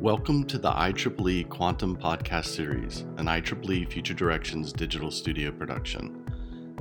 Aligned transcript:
Welcome 0.00 0.44
to 0.48 0.58
the 0.58 0.70
IEEE 0.70 1.48
Quantum 1.48 1.96
Podcast 1.96 2.48
Series, 2.48 3.00
an 3.16 3.24
IEEE 3.24 3.90
Future 3.90 4.12
Directions 4.12 4.70
digital 4.70 5.10
studio 5.10 5.50
production. 5.50 6.22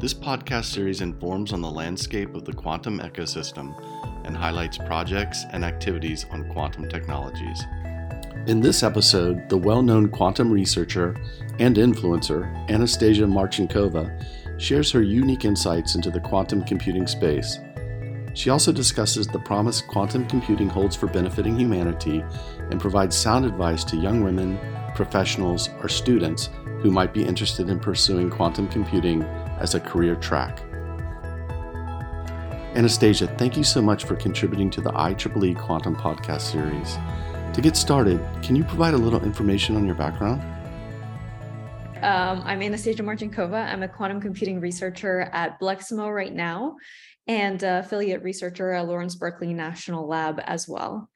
This 0.02 0.14
podcast 0.14 0.66
series 0.66 1.00
informs 1.00 1.54
on 1.54 1.62
the 1.62 1.72
landscape 1.72 2.36
of 2.36 2.44
the 2.44 2.52
quantum 2.52 3.00
ecosystem 3.00 3.74
and 4.26 4.36
highlights 4.36 4.78
projects 4.78 5.46
and 5.54 5.64
activities 5.64 6.26
on 6.30 6.52
quantum 6.52 6.90
technologies. 6.90 7.64
In 8.48 8.60
this 8.60 8.84
episode, 8.84 9.48
the 9.48 9.58
well 9.58 9.82
known 9.82 10.10
quantum 10.10 10.52
researcher 10.52 11.16
and 11.58 11.78
influencer, 11.78 12.54
Anastasia 12.70 13.24
Marchenkova, 13.24 14.12
shares 14.60 14.92
her 14.92 15.02
unique 15.02 15.46
insights 15.46 15.96
into 15.96 16.12
the 16.12 16.20
quantum 16.20 16.66
computing 16.66 17.08
space. 17.08 17.60
She 18.36 18.50
also 18.50 18.74
discusses 18.74 19.28
the 19.28 19.40
promise 19.40 19.82
quantum 19.82 20.28
computing 20.28 20.68
holds 20.68 20.94
for 20.94 21.08
benefiting 21.08 21.58
humanity 21.58 22.22
and 22.70 22.82
provides 22.82 23.16
sound 23.16 23.46
advice 23.46 23.86
to 23.86 23.96
young 23.96 24.22
women, 24.22 24.60
professionals, 24.94 25.70
or 25.82 25.88
students 25.88 26.50
who 26.82 26.92
might 26.92 27.14
be 27.14 27.24
interested 27.24 27.70
in 27.70 27.80
pursuing 27.80 28.30
quantum 28.30 28.68
computing 28.68 29.24
as 29.60 29.74
a 29.74 29.80
career 29.80 30.16
track. 30.18 30.62
Anastasia, 32.76 33.28
thank 33.38 33.56
you 33.56 33.64
so 33.64 33.82
much 33.82 34.04
for 34.04 34.18
contributing 34.18 34.70
to 34.70 34.82
the 34.82 34.92
IEEE 34.92 35.58
Quantum 35.58 35.96
Podcast 35.96 36.42
series. 36.42 36.98
To 37.54 37.62
get 37.62 37.78
started, 37.78 38.20
can 38.44 38.58
you 38.58 38.66
provide 38.66 38.94
a 38.94 38.98
little 38.98 39.24
information 39.24 39.78
on 39.78 39.86
your 39.86 39.96
background? 39.96 40.44
Um, 42.06 42.44
I'm 42.46 42.62
Anastasia 42.62 43.02
Marchenkova. 43.02 43.66
I'm 43.66 43.82
a 43.82 43.88
quantum 43.88 44.22
computing 44.22 44.60
researcher 44.60 45.22
at 45.34 45.60
Bleximo 45.60 46.14
right 46.14 46.32
now 46.32 46.76
and 47.26 47.64
affiliate 47.64 48.22
researcher 48.22 48.74
at 48.74 48.88
Lawrence 48.88 49.16
Berkeley 49.16 49.56
National 49.56 50.08
Lab 50.08 50.40
as 50.46 50.68
well. 50.70 51.10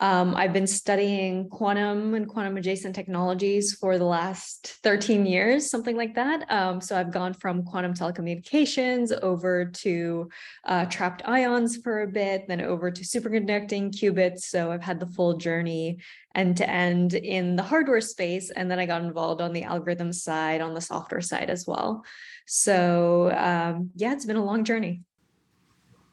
Um, 0.00 0.34
I've 0.34 0.54
been 0.54 0.66
studying 0.66 1.50
quantum 1.50 2.14
and 2.14 2.26
quantum 2.26 2.56
adjacent 2.56 2.94
technologies 2.94 3.74
for 3.74 3.98
the 3.98 4.04
last 4.04 4.78
13 4.82 5.26
years, 5.26 5.70
something 5.70 5.94
like 5.94 6.14
that. 6.14 6.50
Um, 6.50 6.80
so 6.80 6.96
I've 6.96 7.12
gone 7.12 7.34
from 7.34 7.64
quantum 7.64 7.92
telecommunications 7.92 9.12
over 9.20 9.66
to 9.66 10.30
uh, 10.64 10.86
trapped 10.86 11.20
ions 11.26 11.76
for 11.76 12.02
a 12.02 12.08
bit, 12.08 12.48
then 12.48 12.62
over 12.62 12.90
to 12.90 13.02
superconducting 13.02 13.90
qubits. 13.90 14.40
So 14.40 14.72
I've 14.72 14.82
had 14.82 15.00
the 15.00 15.06
full 15.06 15.36
journey 15.36 15.98
end 16.34 16.56
to 16.56 16.68
end 16.68 17.12
in 17.12 17.56
the 17.56 17.62
hardware 17.62 18.00
space. 18.00 18.50
And 18.50 18.70
then 18.70 18.78
I 18.78 18.86
got 18.86 19.02
involved 19.02 19.42
on 19.42 19.52
the 19.52 19.64
algorithm 19.64 20.14
side, 20.14 20.62
on 20.62 20.72
the 20.72 20.80
software 20.80 21.20
side 21.20 21.50
as 21.50 21.66
well. 21.66 22.04
So 22.46 23.30
um, 23.36 23.90
yeah, 23.96 24.14
it's 24.14 24.24
been 24.24 24.36
a 24.36 24.44
long 24.44 24.64
journey. 24.64 25.02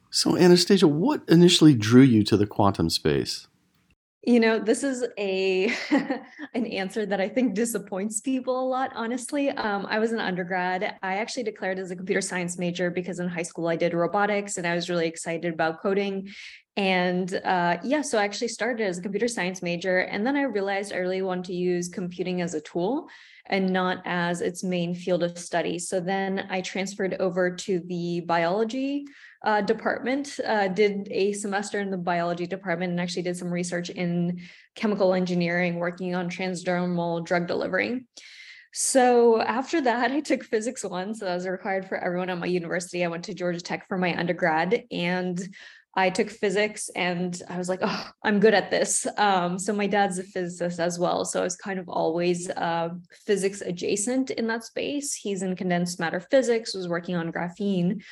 So, 0.10 0.38
Anastasia, 0.38 0.88
what 0.88 1.22
initially 1.28 1.76
drew 1.76 2.02
you 2.02 2.24
to 2.24 2.38
the 2.38 2.48
quantum 2.48 2.90
space? 2.90 3.48
You 4.28 4.42
know, 4.42 4.60
this 4.60 4.84
is 4.84 5.06
a 5.18 5.74
an 6.54 6.66
answer 6.66 7.06
that 7.06 7.22
I 7.22 7.30
think 7.30 7.54
disappoints 7.54 8.20
people 8.20 8.60
a 8.60 8.68
lot, 8.68 8.92
honestly. 8.94 9.52
Um, 9.52 9.86
I 9.90 10.00
was 10.00 10.12
an 10.12 10.20
undergrad. 10.20 10.98
I 11.02 11.16
actually 11.16 11.44
declared 11.44 11.80
as 11.80 11.92
a 11.92 11.96
computer 11.96 12.20
science 12.20 12.58
major 12.58 12.92
because 12.92 13.22
in 13.22 13.30
high 13.30 13.44
school 13.44 13.70
I 13.70 13.78
did 13.78 13.94
robotics 13.94 14.58
and 14.58 14.68
I 14.68 14.76
was 14.76 14.90
really 14.90 15.08
excited 15.08 15.54
about 15.54 15.82
coding. 15.82 16.28
And 16.78 17.34
uh, 17.44 17.78
yeah, 17.84 18.04
so 18.04 18.20
I 18.20 18.24
actually 18.24 18.50
started 18.50 18.86
as 18.86 19.00
a 19.00 19.02
computer 19.02 19.28
science 19.28 19.64
major. 19.64 19.98
And 19.98 20.26
then 20.26 20.36
I 20.36 20.44
realized 20.44 20.94
I 20.94 20.98
really 20.98 21.24
wanted 21.24 21.46
to 21.46 21.56
use 21.56 21.90
computing 21.90 22.42
as 22.42 22.54
a 22.54 22.62
tool 22.62 23.10
and 23.48 23.74
not 23.74 24.04
as 24.06 24.42
its 24.42 24.64
main 24.64 24.94
field 24.94 25.24
of 25.24 25.40
study. 25.40 25.80
So 25.80 26.00
then 26.00 26.46
I 26.52 26.62
transferred 26.62 27.16
over 27.20 27.56
to 27.56 27.80
the 27.80 28.22
biology 28.22 29.06
uh, 29.44 29.62
department, 29.62 30.40
uh, 30.46 30.68
did 30.68 31.08
a 31.10 31.34
semester 31.34 31.80
in 31.80 31.90
the 31.90 31.98
biology 31.98 32.46
department 32.46 32.92
and 32.92 33.02
actually 33.02 33.24
did 33.24 33.38
some 33.38 33.52
research 33.52 33.90
in 33.90 34.42
chemical 34.76 35.16
engineering, 35.16 35.78
working 35.78 36.14
on 36.14 36.30
transdermal 36.30 37.26
drug 37.26 37.48
delivery. 37.48 38.06
So 38.74 39.42
after 39.42 39.82
that, 39.82 40.12
I 40.18 40.20
took 40.20 40.44
physics 40.44 40.84
one. 40.84 41.16
So 41.16 41.26
that 41.26 41.36
was 41.36 41.48
required 41.48 41.88
for 41.88 41.98
everyone 41.98 42.30
at 42.30 42.38
my 42.38 42.46
university. 42.46 43.04
I 43.04 43.08
went 43.08 43.24
to 43.26 43.34
Georgia 43.34 43.62
Tech 43.62 43.88
for 43.88 43.98
my 43.98 44.16
undergrad 44.18 44.84
and 44.92 45.42
I 45.98 46.12
took 46.12 46.30
physics 46.30 46.92
and 46.96 47.42
I 47.50 47.58
was 47.58 47.70
like, 47.70 47.80
oh, 47.82 48.10
I'm 48.24 48.40
good 48.40 48.54
at 48.54 48.70
this. 48.70 49.08
Um, 49.18 49.58
so 49.58 49.74
my 49.74 49.88
dad's 49.88 50.20
a 50.20 50.24
physicist 50.24 50.80
as 50.80 51.00
well. 51.00 51.26
So 51.26 51.42
I 51.42 51.44
was 51.44 51.56
kind 51.56 51.80
of 51.80 51.90
always 51.90 52.52
uh, 52.52 52.90
physics 53.26 53.62
adjacent 53.62 54.30
in 54.30 54.46
that 54.46 54.64
space. 54.64 55.16
He's 55.16 55.42
in 55.42 55.56
condensed 55.56 56.00
matter 56.00 56.20
physics, 56.20 56.76
was 56.76 56.88
working 56.88 57.16
on 57.16 57.32
graphene. 57.32 58.04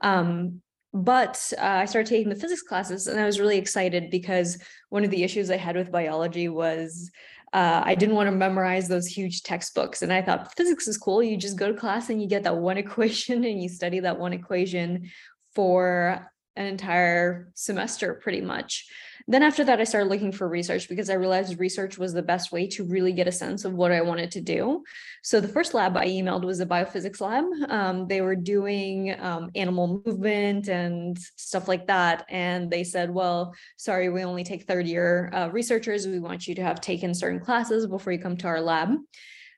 Um, 0.00 0.62
but 0.94 1.52
uh, 1.58 1.64
I 1.64 1.84
started 1.84 2.08
taking 2.08 2.30
the 2.30 2.40
physics 2.40 2.62
classes 2.62 3.08
and 3.08 3.20
I 3.20 3.26
was 3.26 3.38
really 3.38 3.58
excited 3.58 4.10
because 4.10 4.56
one 4.88 5.04
of 5.04 5.10
the 5.10 5.22
issues 5.22 5.50
I 5.50 5.58
had 5.58 5.76
with 5.76 5.92
biology 5.92 6.48
was 6.48 7.10
uh, 7.52 7.82
I 7.84 7.94
didn't 7.94 8.14
want 8.14 8.28
to 8.28 8.32
memorize 8.34 8.88
those 8.88 9.06
huge 9.06 9.42
textbooks. 9.42 10.00
And 10.00 10.10
I 10.14 10.22
thought 10.22 10.56
physics 10.56 10.88
is 10.88 10.96
cool. 10.96 11.22
You 11.22 11.36
just 11.36 11.58
go 11.58 11.70
to 11.70 11.78
class 11.78 12.08
and 12.08 12.22
you 12.22 12.28
get 12.28 12.44
that 12.44 12.56
one 12.56 12.78
equation 12.84 13.44
and 13.44 13.62
you 13.62 13.68
study 13.68 14.00
that 14.00 14.18
one 14.18 14.32
equation 14.32 15.10
for 15.54 16.26
an 16.56 16.66
entire 16.66 17.50
semester 17.54 18.14
pretty 18.14 18.40
much. 18.40 18.86
Then 19.26 19.42
after 19.42 19.64
that, 19.64 19.80
I 19.80 19.84
started 19.84 20.10
looking 20.10 20.32
for 20.32 20.46
research 20.46 20.88
because 20.88 21.08
I 21.08 21.14
realized 21.14 21.58
research 21.58 21.96
was 21.96 22.12
the 22.12 22.22
best 22.22 22.52
way 22.52 22.66
to 22.68 22.84
really 22.84 23.12
get 23.12 23.26
a 23.26 23.32
sense 23.32 23.64
of 23.64 23.72
what 23.72 23.90
I 23.90 24.02
wanted 24.02 24.30
to 24.32 24.42
do. 24.42 24.84
So 25.22 25.40
the 25.40 25.48
first 25.48 25.72
lab 25.72 25.96
I 25.96 26.06
emailed 26.08 26.44
was 26.44 26.60
a 26.60 26.66
biophysics 26.66 27.22
lab. 27.22 27.44
Um, 27.70 28.06
they 28.06 28.20
were 28.20 28.36
doing 28.36 29.18
um, 29.18 29.50
animal 29.54 30.02
movement 30.04 30.68
and 30.68 31.16
stuff 31.36 31.68
like 31.68 31.86
that. 31.86 32.26
And 32.28 32.70
they 32.70 32.84
said, 32.84 33.10
well, 33.10 33.54
sorry, 33.78 34.10
we 34.10 34.24
only 34.24 34.44
take 34.44 34.64
third 34.64 34.86
year 34.86 35.30
uh, 35.32 35.48
researchers. 35.50 36.06
We 36.06 36.20
want 36.20 36.46
you 36.46 36.54
to 36.56 36.62
have 36.62 36.82
taken 36.82 37.14
certain 37.14 37.40
classes 37.40 37.86
before 37.86 38.12
you 38.12 38.18
come 38.18 38.36
to 38.38 38.46
our 38.46 38.60
lab. 38.60 38.90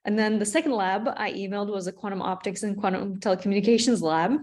And 0.04 0.16
then 0.16 0.38
the 0.38 0.46
second 0.46 0.72
lab 0.72 1.08
I 1.16 1.32
emailed 1.32 1.72
was 1.72 1.88
a 1.88 1.92
quantum 1.92 2.22
optics 2.22 2.62
and 2.62 2.76
quantum 2.76 3.18
telecommunications 3.18 4.00
lab. 4.00 4.38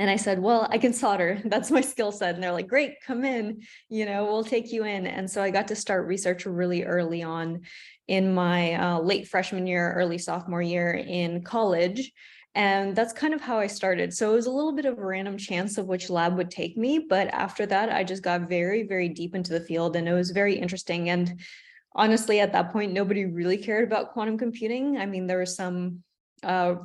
And 0.00 0.08
I 0.08 0.16
said, 0.16 0.38
well, 0.38 0.66
I 0.70 0.78
can 0.78 0.94
solder. 0.94 1.42
That's 1.44 1.70
my 1.70 1.82
skill 1.82 2.10
set. 2.10 2.34
And 2.34 2.42
they're 2.42 2.52
like, 2.52 2.68
great, 2.68 3.02
come 3.06 3.22
in, 3.22 3.60
you 3.90 4.06
know, 4.06 4.24
we'll 4.24 4.44
take 4.44 4.72
you 4.72 4.84
in. 4.84 5.06
And 5.06 5.30
so 5.30 5.42
I 5.42 5.50
got 5.50 5.68
to 5.68 5.76
start 5.76 6.06
research 6.06 6.46
really 6.46 6.84
early 6.84 7.22
on 7.22 7.60
in 8.08 8.32
my 8.32 8.72
uh, 8.76 8.98
late 9.00 9.28
freshman 9.28 9.66
year, 9.66 9.92
early 9.92 10.16
sophomore 10.16 10.62
year 10.62 10.94
in 10.94 11.42
college. 11.42 12.12
And 12.54 12.96
that's 12.96 13.12
kind 13.12 13.34
of 13.34 13.42
how 13.42 13.58
I 13.58 13.66
started. 13.66 14.14
So 14.14 14.32
it 14.32 14.36
was 14.36 14.46
a 14.46 14.50
little 14.50 14.72
bit 14.72 14.86
of 14.86 14.96
a 14.96 15.04
random 15.04 15.36
chance 15.36 15.76
of 15.76 15.86
which 15.86 16.08
lab 16.08 16.34
would 16.38 16.50
take 16.50 16.78
me. 16.78 17.00
But 17.06 17.28
after 17.28 17.66
that, 17.66 17.92
I 17.92 18.02
just 18.02 18.22
got 18.22 18.48
very, 18.48 18.84
very 18.84 19.10
deep 19.10 19.34
into 19.34 19.52
the 19.52 19.60
field 19.60 19.96
and 19.96 20.08
it 20.08 20.14
was 20.14 20.30
very 20.30 20.54
interesting. 20.54 21.10
And 21.10 21.38
honestly, 21.94 22.40
at 22.40 22.52
that 22.52 22.72
point, 22.72 22.94
nobody 22.94 23.26
really 23.26 23.58
cared 23.58 23.86
about 23.86 24.14
quantum 24.14 24.38
computing. 24.38 24.96
I 24.96 25.04
mean, 25.04 25.26
there 25.26 25.40
was 25.40 25.54
some 25.54 26.02
uh, 26.42 26.76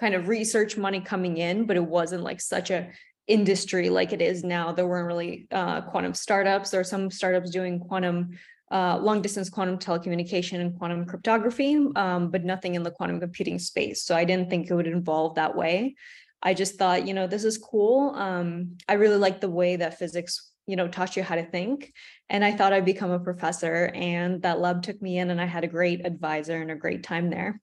kind 0.00 0.14
of 0.14 0.28
research 0.28 0.76
money 0.76 1.00
coming 1.00 1.36
in, 1.36 1.66
but 1.66 1.76
it 1.76 1.84
wasn't 1.84 2.22
like 2.22 2.40
such 2.40 2.70
a 2.70 2.88
industry 3.26 3.90
like 3.90 4.12
it 4.12 4.22
is 4.22 4.42
now. 4.42 4.72
There 4.72 4.86
weren't 4.86 5.06
really 5.06 5.46
uh, 5.52 5.82
quantum 5.82 6.14
startups. 6.14 6.70
There 6.70 6.80
are 6.80 6.84
some 6.84 7.10
startups 7.10 7.50
doing 7.50 7.78
quantum 7.78 8.38
uh, 8.72 8.98
long 8.98 9.20
distance 9.20 9.50
quantum 9.50 9.78
telecommunication 9.78 10.60
and 10.60 10.78
quantum 10.78 11.04
cryptography, 11.04 11.74
um, 11.96 12.30
but 12.30 12.44
nothing 12.44 12.76
in 12.76 12.82
the 12.82 12.90
quantum 12.90 13.20
computing 13.20 13.58
space. 13.58 14.04
So 14.04 14.14
I 14.14 14.24
didn't 14.24 14.48
think 14.48 14.70
it 14.70 14.74
would 14.74 14.86
evolve 14.86 15.34
that 15.34 15.56
way. 15.56 15.96
I 16.42 16.54
just 16.54 16.76
thought, 16.76 17.06
you 17.06 17.12
know, 17.12 17.26
this 17.26 17.44
is 17.44 17.58
cool. 17.58 18.14
Um, 18.14 18.78
I 18.88 18.94
really 18.94 19.16
like 19.16 19.40
the 19.40 19.50
way 19.50 19.76
that 19.76 19.98
physics, 19.98 20.50
you 20.66 20.76
know, 20.76 20.88
taught 20.88 21.16
you 21.16 21.22
how 21.22 21.34
to 21.34 21.44
think. 21.44 21.92
And 22.28 22.44
I 22.44 22.52
thought 22.52 22.72
I'd 22.72 22.84
become 22.84 23.10
a 23.10 23.18
professor. 23.18 23.90
And 23.94 24.40
that 24.42 24.60
lab 24.60 24.82
took 24.82 25.02
me 25.02 25.18
in, 25.18 25.30
and 25.30 25.40
I 25.40 25.46
had 25.46 25.64
a 25.64 25.68
great 25.68 26.06
advisor 26.06 26.56
and 26.62 26.70
a 26.70 26.76
great 26.76 27.02
time 27.02 27.28
there. 27.28 27.60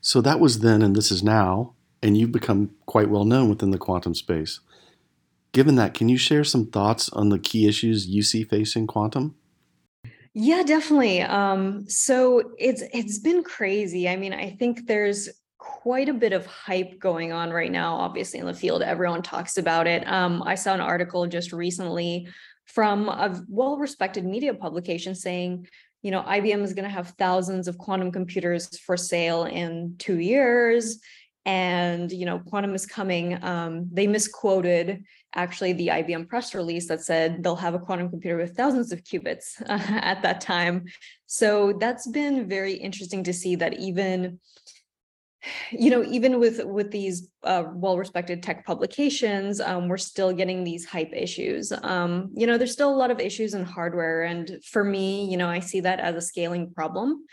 So 0.00 0.20
that 0.20 0.40
was 0.40 0.60
then 0.60 0.82
and 0.82 0.94
this 0.94 1.10
is 1.10 1.22
now, 1.22 1.74
and 2.02 2.16
you've 2.16 2.32
become 2.32 2.70
quite 2.86 3.10
well 3.10 3.24
known 3.24 3.48
within 3.48 3.70
the 3.70 3.78
quantum 3.78 4.14
space. 4.14 4.60
Given 5.52 5.76
that, 5.76 5.94
can 5.94 6.08
you 6.08 6.18
share 6.18 6.44
some 6.44 6.66
thoughts 6.66 7.08
on 7.10 7.30
the 7.30 7.38
key 7.38 7.66
issues 7.66 8.06
you 8.06 8.22
see 8.22 8.44
facing 8.44 8.86
quantum? 8.86 9.34
Yeah, 10.34 10.62
definitely. 10.62 11.22
Um, 11.22 11.88
so 11.88 12.52
it's 12.58 12.82
it's 12.92 13.18
been 13.18 13.42
crazy. 13.42 14.08
I 14.08 14.16
mean, 14.16 14.32
I 14.32 14.50
think 14.50 14.86
there's 14.86 15.28
quite 15.58 16.08
a 16.08 16.14
bit 16.14 16.32
of 16.32 16.46
hype 16.46 16.98
going 16.98 17.32
on 17.32 17.50
right 17.50 17.72
now, 17.72 17.96
obviously 17.96 18.38
in 18.38 18.46
the 18.46 18.54
field. 18.54 18.82
Everyone 18.82 19.22
talks 19.22 19.58
about 19.58 19.86
it. 19.86 20.06
Um, 20.06 20.42
I 20.44 20.54
saw 20.54 20.74
an 20.74 20.80
article 20.80 21.26
just 21.26 21.52
recently 21.52 22.28
from 22.66 23.08
a 23.08 23.42
well-respected 23.48 24.24
media 24.24 24.54
publication 24.54 25.14
saying 25.14 25.66
you 26.02 26.10
know, 26.10 26.22
IBM 26.22 26.62
is 26.62 26.74
going 26.74 26.84
to 26.84 26.94
have 26.94 27.10
thousands 27.18 27.68
of 27.68 27.78
quantum 27.78 28.12
computers 28.12 28.78
for 28.78 28.96
sale 28.96 29.44
in 29.44 29.96
two 29.98 30.18
years. 30.18 31.00
And, 31.44 32.12
you 32.12 32.26
know, 32.26 32.40
quantum 32.40 32.74
is 32.74 32.84
coming. 32.84 33.42
Um, 33.42 33.88
they 33.90 34.06
misquoted 34.06 35.04
actually 35.34 35.72
the 35.72 35.88
IBM 35.88 36.28
press 36.28 36.54
release 36.54 36.88
that 36.88 37.00
said 37.00 37.42
they'll 37.42 37.56
have 37.56 37.74
a 37.74 37.78
quantum 37.78 38.10
computer 38.10 38.36
with 38.36 38.56
thousands 38.56 38.92
of 38.92 39.02
qubits 39.02 39.60
uh, 39.62 39.78
at 40.02 40.22
that 40.22 40.40
time. 40.40 40.84
So 41.26 41.72
that's 41.72 42.06
been 42.06 42.48
very 42.48 42.74
interesting 42.74 43.24
to 43.24 43.32
see 43.32 43.56
that 43.56 43.78
even 43.78 44.40
you 45.70 45.90
know, 45.90 46.04
even 46.04 46.38
with 46.38 46.64
with 46.64 46.90
these 46.90 47.28
uh, 47.44 47.64
well-respected 47.72 48.42
tech 48.42 48.64
publications, 48.64 49.60
um, 49.60 49.88
we're 49.88 49.96
still 49.96 50.32
getting 50.32 50.64
these 50.64 50.84
hype 50.84 51.12
issues. 51.12 51.72
Um, 51.82 52.30
you 52.34 52.46
know, 52.46 52.58
there's 52.58 52.72
still 52.72 52.94
a 52.94 52.96
lot 52.96 53.10
of 53.10 53.20
issues 53.20 53.54
in 53.54 53.64
hardware, 53.64 54.22
and 54.22 54.58
for 54.64 54.84
me, 54.84 55.28
you 55.30 55.36
know, 55.36 55.48
I 55.48 55.60
see 55.60 55.80
that 55.80 56.00
as 56.00 56.14
a 56.16 56.20
scaling 56.20 56.72
problem, 56.72 57.24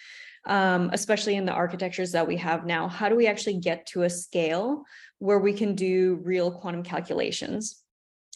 um, 0.46 0.90
especially 0.94 1.36
in 1.36 1.46
the 1.46 1.54
architectures 1.54 2.12
that 2.12 2.28
we 2.28 2.38
have 2.38 2.66
now. 2.66 2.88
How 2.88 3.10
do 3.10 3.16
we 3.16 3.28
actually 3.28 3.60
get 3.60 3.86
to 3.88 4.04
a 4.04 4.10
scale 4.10 4.84
where 5.20 5.40
we 5.40 5.54
can 5.54 5.76
do 5.76 6.20
real 6.24 6.52
quantum 6.52 6.84
calculations? 6.84 7.85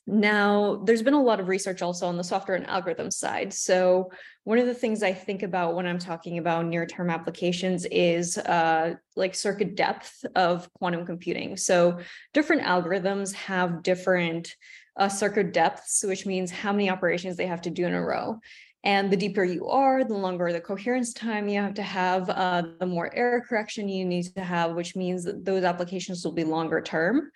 Now, 0.07 0.81
there's 0.85 1.03
been 1.03 1.13
a 1.13 1.21
lot 1.21 1.39
of 1.39 1.47
research 1.47 1.81
also 1.81 2.07
on 2.07 2.17
the 2.17 2.23
software 2.23 2.57
and 2.57 2.67
algorithm 2.67 3.11
side. 3.11 3.53
So 3.53 4.11
one 4.43 4.57
of 4.57 4.65
the 4.65 4.73
things 4.73 5.03
I 5.03 5.13
think 5.13 5.43
about 5.43 5.75
when 5.75 5.85
I'm 5.85 5.99
talking 5.99 6.39
about 6.39 6.65
near-term 6.65 7.09
applications 7.09 7.85
is 7.85 8.37
uh, 8.37 8.95
like 9.15 9.35
circuit 9.35 9.75
depth 9.75 10.25
of 10.35 10.71
quantum 10.73 11.05
computing. 11.05 11.57
So 11.57 11.99
different 12.33 12.63
algorithms 12.63 13.33
have 13.33 13.83
different 13.83 14.55
uh, 14.97 15.09
circuit 15.09 15.53
depths, 15.53 16.03
which 16.03 16.25
means 16.25 16.49
how 16.49 16.71
many 16.71 16.89
operations 16.89 17.37
they 17.37 17.47
have 17.47 17.61
to 17.61 17.69
do 17.69 17.85
in 17.85 17.93
a 17.93 18.03
row. 18.03 18.39
And 18.83 19.11
the 19.11 19.17
deeper 19.17 19.43
you 19.43 19.67
are, 19.67 20.05
the 20.05 20.13
longer 20.13 20.53
the 20.53 20.61
coherence 20.61 21.13
time 21.13 21.49
you 21.49 21.59
have 21.59 21.73
to 21.75 21.83
have, 21.83 22.29
uh, 22.29 22.63
the 22.79 22.85
more 22.85 23.13
error 23.13 23.41
correction 23.47 23.89
you 23.89 24.05
need 24.05 24.33
to 24.35 24.41
have, 24.41 24.73
which 24.73 24.95
means 24.95 25.25
that 25.25 25.43
those 25.43 25.65
applications 25.65 26.23
will 26.23 26.31
be 26.31 26.45
longer 26.45 26.81
term 26.81 27.29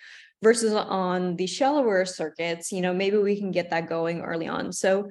versus 0.44 0.74
on 0.74 1.36
the 1.38 1.48
shallower 1.48 2.06
circuits, 2.06 2.72
you 2.72 2.82
know, 2.82 2.94
maybe 2.94 3.18
we 3.18 3.40
can 3.40 3.52
get 3.52 3.70
that 3.70 3.88
going 3.88 4.22
early 4.22 4.48
on. 4.48 4.72
So 4.72 5.10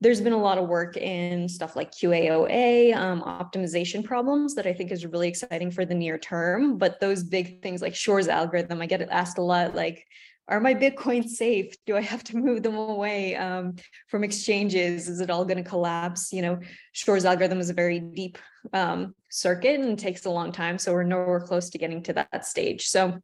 there's 0.00 0.20
been 0.20 0.34
a 0.34 0.40
lot 0.40 0.58
of 0.58 0.68
work 0.68 0.98
in 0.98 1.48
stuff 1.48 1.76
like 1.76 1.90
QAOA, 1.90 2.94
um, 2.94 3.22
optimization 3.22 4.04
problems 4.04 4.54
that 4.54 4.66
I 4.66 4.74
think 4.74 4.92
is 4.92 5.06
really 5.06 5.28
exciting 5.28 5.70
for 5.70 5.86
the 5.86 5.94
near 5.94 6.18
term. 6.18 6.76
But 6.76 7.00
those 7.00 7.24
big 7.24 7.62
things 7.62 7.80
like 7.80 7.94
Shor's 7.94 8.28
algorithm, 8.28 8.82
I 8.82 8.86
get 8.86 9.00
asked 9.08 9.38
a 9.38 9.42
lot 9.42 9.74
like, 9.74 10.04
are 10.46 10.60
my 10.60 10.74
Bitcoins 10.74 11.30
safe? 11.30 11.74
Do 11.86 11.96
I 11.96 12.02
have 12.02 12.22
to 12.24 12.36
move 12.36 12.62
them 12.62 12.76
away 12.76 13.34
um, 13.34 13.76
from 14.08 14.24
exchanges? 14.24 15.08
Is 15.08 15.22
it 15.22 15.30
all 15.30 15.46
going 15.46 15.62
to 15.62 15.68
collapse? 15.68 16.34
You 16.34 16.42
know, 16.42 16.60
Shor's 16.92 17.24
algorithm 17.24 17.60
is 17.60 17.70
a 17.70 17.74
very 17.74 17.98
deep 17.98 18.36
um, 18.74 19.14
circuit 19.30 19.80
and 19.80 19.98
takes 19.98 20.26
a 20.26 20.30
long 20.30 20.52
time. 20.52 20.76
So 20.76 20.92
we're 20.92 21.04
nowhere 21.04 21.40
close 21.40 21.70
to 21.70 21.78
getting 21.78 22.02
to 22.02 22.12
that 22.12 22.44
stage. 22.44 22.88
So 22.88 23.20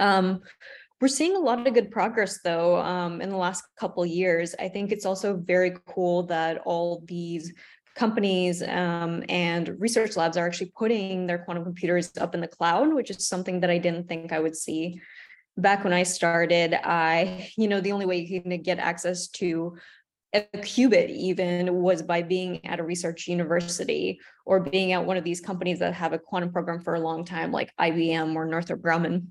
um, 0.00 0.40
we're 1.00 1.08
seeing 1.08 1.36
a 1.36 1.40
lot 1.40 1.66
of 1.66 1.74
good 1.74 1.90
progress 1.90 2.40
though 2.42 2.76
um, 2.78 3.20
in 3.20 3.28
the 3.28 3.36
last 3.36 3.64
couple 3.78 4.04
years. 4.06 4.54
I 4.58 4.68
think 4.68 4.92
it's 4.92 5.06
also 5.06 5.36
very 5.36 5.76
cool 5.86 6.24
that 6.24 6.58
all 6.64 7.02
these 7.06 7.52
companies 7.94 8.62
um, 8.62 9.22
and 9.28 9.80
research 9.80 10.16
labs 10.16 10.36
are 10.36 10.46
actually 10.46 10.72
putting 10.76 11.26
their 11.26 11.38
quantum 11.38 11.64
computers 11.64 12.10
up 12.18 12.34
in 12.34 12.40
the 12.40 12.48
cloud, 12.48 12.92
which 12.92 13.10
is 13.10 13.26
something 13.26 13.60
that 13.60 13.70
I 13.70 13.78
didn't 13.78 14.08
think 14.08 14.32
I 14.32 14.40
would 14.40 14.56
see. 14.56 15.00
Back 15.56 15.84
when 15.84 15.92
I 15.92 16.02
started, 16.02 16.74
I, 16.74 17.50
you 17.56 17.68
know, 17.68 17.80
the 17.80 17.92
only 17.92 18.06
way 18.06 18.18
you 18.18 18.42
can 18.42 18.60
get 18.62 18.78
access 18.78 19.28
to 19.28 19.76
a 20.32 20.42
qubit 20.56 21.10
even 21.10 21.80
was 21.80 22.02
by 22.02 22.22
being 22.22 22.66
at 22.66 22.80
a 22.80 22.82
research 22.82 23.28
university 23.28 24.18
or 24.44 24.58
being 24.58 24.90
at 24.90 25.04
one 25.04 25.16
of 25.16 25.22
these 25.22 25.40
companies 25.40 25.78
that 25.78 25.94
have 25.94 26.12
a 26.12 26.18
quantum 26.18 26.52
program 26.52 26.80
for 26.80 26.94
a 26.94 27.00
long 27.00 27.24
time, 27.24 27.52
like 27.52 27.72
IBM 27.80 28.34
or 28.34 28.44
Northrop 28.44 28.80
Grumman. 28.80 29.28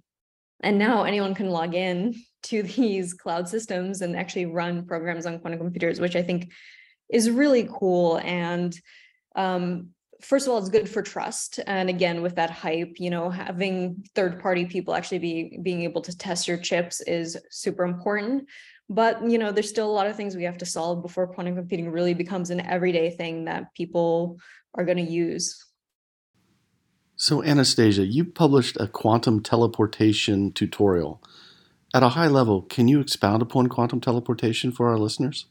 And 0.64 0.80
now 0.80 1.04
anyone 1.04 1.36
can 1.36 1.50
log 1.50 1.76
in 1.76 2.16
to 2.44 2.64
these 2.64 3.14
cloud 3.14 3.48
systems 3.48 4.02
and 4.02 4.16
actually 4.16 4.48
run 4.48 4.86
programs 4.86 5.26
on 5.26 5.40
quantum 5.40 5.60
computers, 5.60 6.00
which 6.00 6.16
I 6.16 6.24
think 6.24 6.52
is 7.10 7.30
really 7.30 7.70
cool. 7.72 8.20
And 8.24 8.78
um, 9.36 9.90
first 10.22 10.48
of 10.48 10.52
all, 10.52 10.60
it's 10.60 10.70
good 10.70 10.90
for 10.90 11.02
trust. 11.02 11.60
And 11.68 11.90
again, 11.90 12.22
with 12.22 12.36
that 12.36 12.50
hype, 12.50 12.96
you 12.98 13.10
know, 13.10 13.30
having 13.30 14.06
third 14.16 14.42
party 14.42 14.66
people 14.66 14.94
actually 14.94 15.20
be 15.20 15.60
being 15.62 15.84
able 15.84 16.02
to 16.02 16.18
test 16.18 16.48
your 16.48 16.58
chips 16.58 17.02
is 17.02 17.38
super 17.50 17.84
important. 17.84 18.50
But 18.90 19.30
you 19.30 19.38
know, 19.38 19.52
there's 19.52 19.70
still 19.70 19.90
a 19.90 19.92
lot 19.92 20.08
of 20.08 20.16
things 20.16 20.36
we 20.36 20.44
have 20.44 20.58
to 20.58 20.66
solve 20.66 21.02
before 21.02 21.28
quantum 21.28 21.56
computing 21.56 21.90
really 21.90 22.14
becomes 22.14 22.50
an 22.50 22.62
everyday 22.62 23.12
thing 23.12 23.46
that 23.46 23.74
people 23.74 24.40
are 24.74 24.86
going 24.86 24.98
to 24.98 25.12
use. 25.12 25.66
So, 27.24 27.42
Anastasia, 27.42 28.06
you 28.06 28.26
published 28.26 28.76
a 28.82 28.88
quantum 28.90 29.42
teleportation 29.42 30.52
tutorial. 30.52 31.24
At 31.94 32.04
a 32.04 32.10
high 32.10 32.28
level, 32.28 32.64
can 32.64 32.90
you 32.90 33.00
expound 33.00 33.42
upon 33.42 33.68
quantum 33.68 34.02
teleportation 34.02 34.74
for 34.74 34.90
our 34.90 34.98
listeners? 34.98 35.46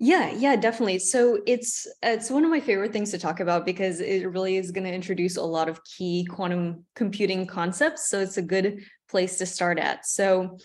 Yeah, 0.00 0.32
yeah, 0.32 0.56
definitely. 0.56 0.98
So 0.98 1.38
it's 1.46 1.86
it's 2.02 2.28
one 2.28 2.44
of 2.44 2.50
my 2.50 2.58
favorite 2.58 2.92
things 2.92 3.12
to 3.12 3.18
talk 3.18 3.38
about 3.38 3.64
because 3.64 4.00
it 4.00 4.28
really 4.32 4.56
is 4.56 4.72
going 4.72 4.82
to 4.82 4.92
introduce 4.92 5.36
a 5.36 5.44
lot 5.44 5.68
of 5.68 5.84
key 5.84 6.26
quantum 6.28 6.84
computing 6.96 7.46
concepts. 7.46 8.10
So 8.10 8.18
it's 8.18 8.38
a 8.38 8.42
good 8.42 8.80
place 9.08 9.38
to 9.38 9.46
start 9.46 9.78
at. 9.78 10.04
So 10.04 10.58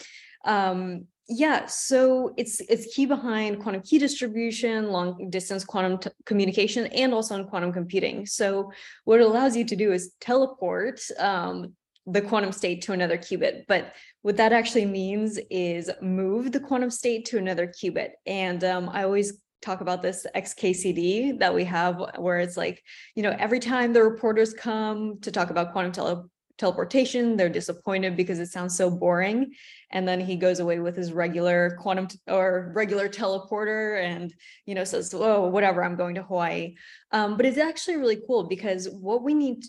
um, 0.44 1.06
yeah, 1.30 1.66
so 1.66 2.34
it's 2.38 2.62
it's 2.62 2.94
key 2.96 3.06
behind 3.06 3.60
quantum 3.60 3.82
key 3.82 4.00
distribution, 4.00 4.92
long 4.92 5.30
distance 5.30 5.66
quantum 5.66 5.98
t- 5.98 6.10
communication, 6.26 6.86
and 6.88 7.14
also 7.14 7.36
in 7.36 7.46
quantum 7.48 7.74
computing. 7.74 8.26
So 8.26 8.72
what 9.04 9.20
it 9.20 9.26
allows 9.26 9.56
you 9.56 9.66
to 9.66 9.76
do 9.76 9.92
is 9.92 10.14
teleport 10.22 11.02
um, 11.20 11.74
the 12.06 12.22
quantum 12.22 12.54
state 12.54 12.82
to 12.84 12.94
another 12.94 13.18
qubit. 13.18 13.66
But 13.68 13.94
what 14.22 14.38
that 14.38 14.54
actually 14.54 14.86
means 14.86 15.38
is 15.52 15.92
move 16.02 16.54
the 16.54 16.62
quantum 16.62 16.90
state 16.90 17.26
to 17.26 17.38
another 17.38 17.68
qubit. 17.68 18.12
And 18.26 18.64
um, 18.64 18.90
I 18.90 19.04
always 19.04 19.42
talk 19.62 19.82
about 19.82 20.02
this 20.02 20.26
XKCD 20.34 21.40
that 21.40 21.54
we 21.54 21.66
have, 21.66 22.02
where 22.18 22.40
it's 22.40 22.56
like, 22.56 22.82
you 23.16 23.24
know, 23.24 23.36
every 23.38 23.60
time 23.60 23.92
the 23.92 24.04
reporters 24.04 24.54
come 24.54 25.20
to 25.22 25.32
talk 25.32 25.50
about 25.50 25.74
quantum 25.74 25.92
tele- 25.92 26.26
teleportation. 26.58 27.38
They're 27.38 27.50
disappointed 27.50 28.18
because 28.18 28.40
it 28.40 28.48
sounds 28.48 28.76
so 28.76 28.90
boring. 28.90 29.54
And 29.92 30.08
then 30.08 30.20
he 30.20 30.36
goes 30.36 30.60
away 30.60 30.80
with 30.80 30.96
his 30.96 31.14
regular 31.14 31.78
quantum 31.80 32.08
t- 32.08 32.20
or 32.28 32.72
regular 32.76 33.08
teleporter 33.08 34.04
and, 34.04 34.34
you 34.66 34.76
know, 34.76 34.84
says, 34.84 35.14
oh, 35.14 35.48
whatever, 35.48 35.84
I'm 35.84 35.96
going 35.96 36.16
to 36.16 36.24
Hawaii. 36.24 36.76
Um, 37.12 37.38
but 37.38 37.46
it's 37.46 37.58
actually 37.58 37.98
really 37.98 38.22
cool 38.28 38.48
because 38.48 38.90
what 38.90 39.24
we 39.24 39.34
need, 39.34 39.64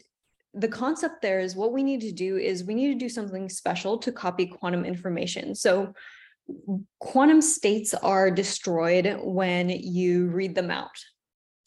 the 0.55 0.69
concept 0.69 1.23
there 1.23 1.41
is 1.41 1.55
what 1.55 1.73
we 1.73 1.83
need 1.83 2.01
to 2.01 2.13
do 2.13 2.37
is 2.37 2.65
we 2.65 2.75
need 2.75 2.93
to 2.93 2.99
do 2.99 3.09
something 3.09 3.49
special 3.49 3.99
to 3.99 4.11
copy 4.11 4.47
quantum 4.47 4.85
information. 4.85 5.55
So 5.55 5.93
quantum 6.99 7.43
states 7.43 7.93
are 7.95 8.31
destroyed 8.31 9.21
when 9.23 9.69
you 9.69 10.29
read 10.29 10.55
them 10.55 10.71
out. 10.71 10.97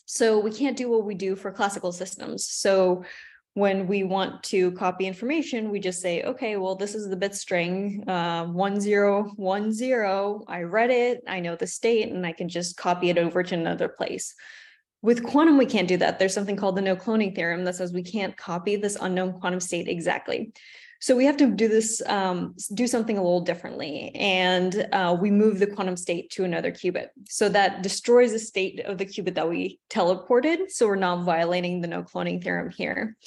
So 0.06 0.40
we 0.40 0.52
can't 0.52 0.76
do 0.76 0.90
what 0.90 1.06
we 1.06 1.16
do 1.16 1.38
for 1.38 1.52
classical 1.52 1.94
systems. 1.94 2.46
So 2.46 3.06
when 3.54 3.86
we 3.86 4.04
want 4.04 4.44
to 4.44 4.72
copy 4.72 5.06
information, 5.06 5.72
we 5.72 5.80
just 5.80 6.02
say, 6.02 6.24
okay, 6.24 6.56
well, 6.56 6.76
this 6.76 6.96
is 6.96 7.10
the 7.10 7.18
bit 7.18 7.36
string, 7.36 8.08
uh, 8.08 8.46
1010. 8.46 10.44
I 10.48 10.62
read 10.62 10.90
it, 10.90 11.24
I 11.28 11.42
know 11.42 11.58
the 11.58 11.68
state, 11.68 12.10
and 12.10 12.26
I 12.26 12.32
can 12.32 12.48
just 12.48 12.78
copy 12.78 13.10
it 13.10 13.18
over 13.18 13.44
to 13.44 13.56
another 13.56 13.90
place. 13.90 14.34
With 15.02 15.24
quantum, 15.24 15.58
we 15.58 15.66
can't 15.66 15.88
do 15.88 15.98
that. 15.98 16.18
There's 16.18 16.34
something 16.34 16.56
called 16.56 16.78
the 16.78 16.82
no 16.82 16.96
cloning 16.96 17.36
theorem 17.36 17.66
that 17.66 17.76
says 17.76 17.92
we 17.92 18.04
can't 18.04 18.38
copy 18.38 18.78
this 18.78 18.98
unknown 19.02 19.34
quantum 19.34 19.60
state 19.60 19.90
exactly. 19.90 20.54
So 21.02 21.16
we 21.16 21.26
have 21.26 21.38
to 21.38 21.48
do 21.48 21.68
this, 21.68 22.00
um, 22.06 22.56
do 22.76 22.86
something 22.86 23.18
a 23.18 23.24
little 23.24 23.42
differently. 23.42 24.12
And 24.14 24.88
uh, 24.92 25.18
we 25.20 25.32
move 25.32 25.58
the 25.58 25.66
quantum 25.66 25.98
state 25.98 26.30
to 26.32 26.44
another 26.44 26.72
qubit. 26.72 27.08
So 27.28 27.50
that 27.50 27.82
destroys 27.82 28.32
the 28.32 28.40
state 28.40 28.82
of 28.82 29.00
the 29.00 29.06
qubit 29.08 29.34
that 29.34 29.50
we 29.50 29.80
teleported. 29.90 30.70
So 30.70 30.86
we're 30.86 30.98
not 30.98 31.24
violating 31.24 31.82
the 31.82 31.88
no 31.88 32.04
cloning 32.04 32.44
theorem 32.44 32.70
here. 32.70 33.18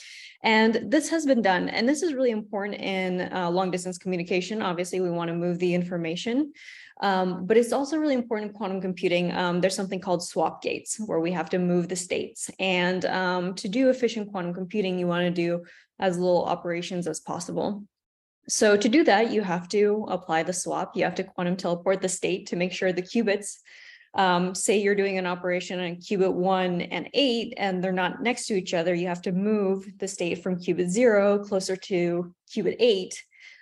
And 0.45 0.89
this 0.89 1.09
has 1.09 1.27
been 1.27 1.43
done. 1.43 1.69
And 1.69 1.89
this 1.89 2.03
is 2.03 2.15
really 2.15 2.31
important 2.31 2.81
in 2.81 3.33
uh, 3.33 3.51
long 3.51 3.73
distance 3.73 3.99
communication. 3.99 4.63
Obviously, 4.63 5.01
we 5.01 5.11
want 5.11 5.29
to 5.29 5.35
move 5.35 5.59
the 5.59 5.75
information. 5.75 6.53
Um, 7.01 7.47
but 7.47 7.57
it's 7.57 7.73
also 7.73 7.97
really 7.97 8.15
important 8.15 8.53
in 8.53 8.57
quantum 8.57 8.81
computing. 8.81 9.33
Um, 9.33 9.61
there's 9.61 9.75
something 9.75 10.01
called 10.01 10.23
swap 10.23 10.63
gates 10.63 11.01
where 11.05 11.19
we 11.19 11.33
have 11.33 11.51
to 11.51 11.59
move 11.59 11.89
the 11.89 11.97
states. 11.97 12.51
And 12.61 13.05
um, 13.07 13.55
to 13.57 13.69
do 13.69 13.91
efficient 13.91 14.31
quantum 14.31 14.55
computing, 14.55 14.99
you 14.99 15.09
want 15.09 15.25
to 15.25 15.31
do 15.31 15.65
as 15.99 16.19
little 16.19 16.45
operations 16.45 17.07
as 17.07 17.21
possible. 17.21 17.85
So 18.49 18.77
to 18.77 18.89
do 18.89 19.05
that, 19.05 19.31
you 19.31 19.43
have 19.43 19.69
to 19.69 20.07
apply 20.09 20.43
the 20.43 20.53
swap. 20.53 20.97
You 20.97 21.05
have 21.05 21.15
to 21.15 21.25
quantum 21.25 21.57
teleport 21.57 22.03
the 22.03 22.09
state 22.09 22.47
to 22.49 22.57
make 22.57 22.73
sure 22.73 22.93
the 22.93 23.03
qubits, 23.03 23.57
um, 24.15 24.55
say 24.55 24.79
you're 24.79 24.95
doing 24.95 25.19
an 25.19 25.27
operation 25.27 25.81
on 25.81 25.97
qubit 25.97 26.33
one 26.33 26.83
and 26.83 27.09
eight, 27.15 27.55
and 27.57 27.83
they're 27.83 27.93
not 27.93 28.23
next 28.23 28.47
to 28.47 28.55
each 28.55 28.75
other, 28.75 28.95
you 28.95 29.07
have 29.07 29.23
to 29.23 29.33
move 29.33 29.87
the 29.99 30.09
state 30.09 30.43
from 30.43 30.57
qubit 30.57 30.89
zero 30.89 31.39
closer 31.39 31.75
to 31.75 32.35
qubit 32.55 32.77
eight 32.79 33.15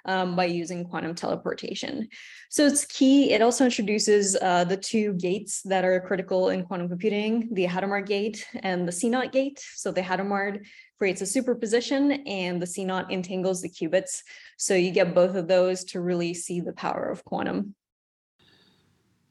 um, 0.04 0.34
by 0.34 0.46
using 0.46 0.84
quantum 0.84 1.14
teleportation. 1.14 2.08
So 2.50 2.66
it's 2.66 2.84
key. 2.84 3.32
It 3.32 3.40
also 3.40 3.64
introduces 3.64 4.36
uh, 4.36 4.64
the 4.64 4.76
two 4.76 5.14
gates 5.14 5.62
that 5.62 5.84
are 5.84 6.00
critical 6.00 6.50
in 6.50 6.64
quantum 6.64 6.88
computing, 6.88 7.48
the 7.52 7.66
Hadamard 7.66 8.06
gate 8.06 8.44
and 8.62 8.86
the 8.86 8.92
CNOT 8.92 9.32
gate. 9.32 9.62
So 9.74 9.92
the 9.92 10.02
Hadamard 10.02 10.66
creates 11.02 11.20
a 11.20 11.26
superposition 11.26 12.12
and 12.28 12.62
the 12.62 12.64
CNOT 12.64 13.10
entangles 13.10 13.60
the 13.60 13.68
qubits. 13.68 14.22
So 14.56 14.76
you 14.76 14.92
get 14.92 15.16
both 15.16 15.34
of 15.34 15.48
those 15.48 15.82
to 15.86 16.00
really 16.00 16.32
see 16.32 16.60
the 16.60 16.72
power 16.72 17.06
of 17.10 17.24
quantum. 17.24 17.74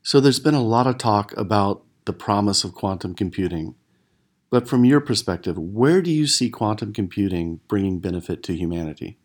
So 0.03 0.19
there's 0.19 0.41
been 0.41 0.53
a 0.53 0.61
lot 0.61 0.85
of 0.85 0.97
talk 0.97 1.31
about 1.37 1.85
the 2.03 2.11
promise 2.11 2.65
of 2.65 2.73
quantum 2.73 3.15
computing. 3.15 3.75
But 4.49 4.67
from 4.67 4.83
your 4.83 4.99
perspective, 4.99 5.57
where 5.57 6.01
do 6.01 6.11
you 6.11 6.27
see 6.27 6.49
quantum 6.49 6.91
computing 6.91 7.61
bringing 7.69 8.01
benefit 8.01 8.43
to 8.43 8.53
humanity? 8.53 9.17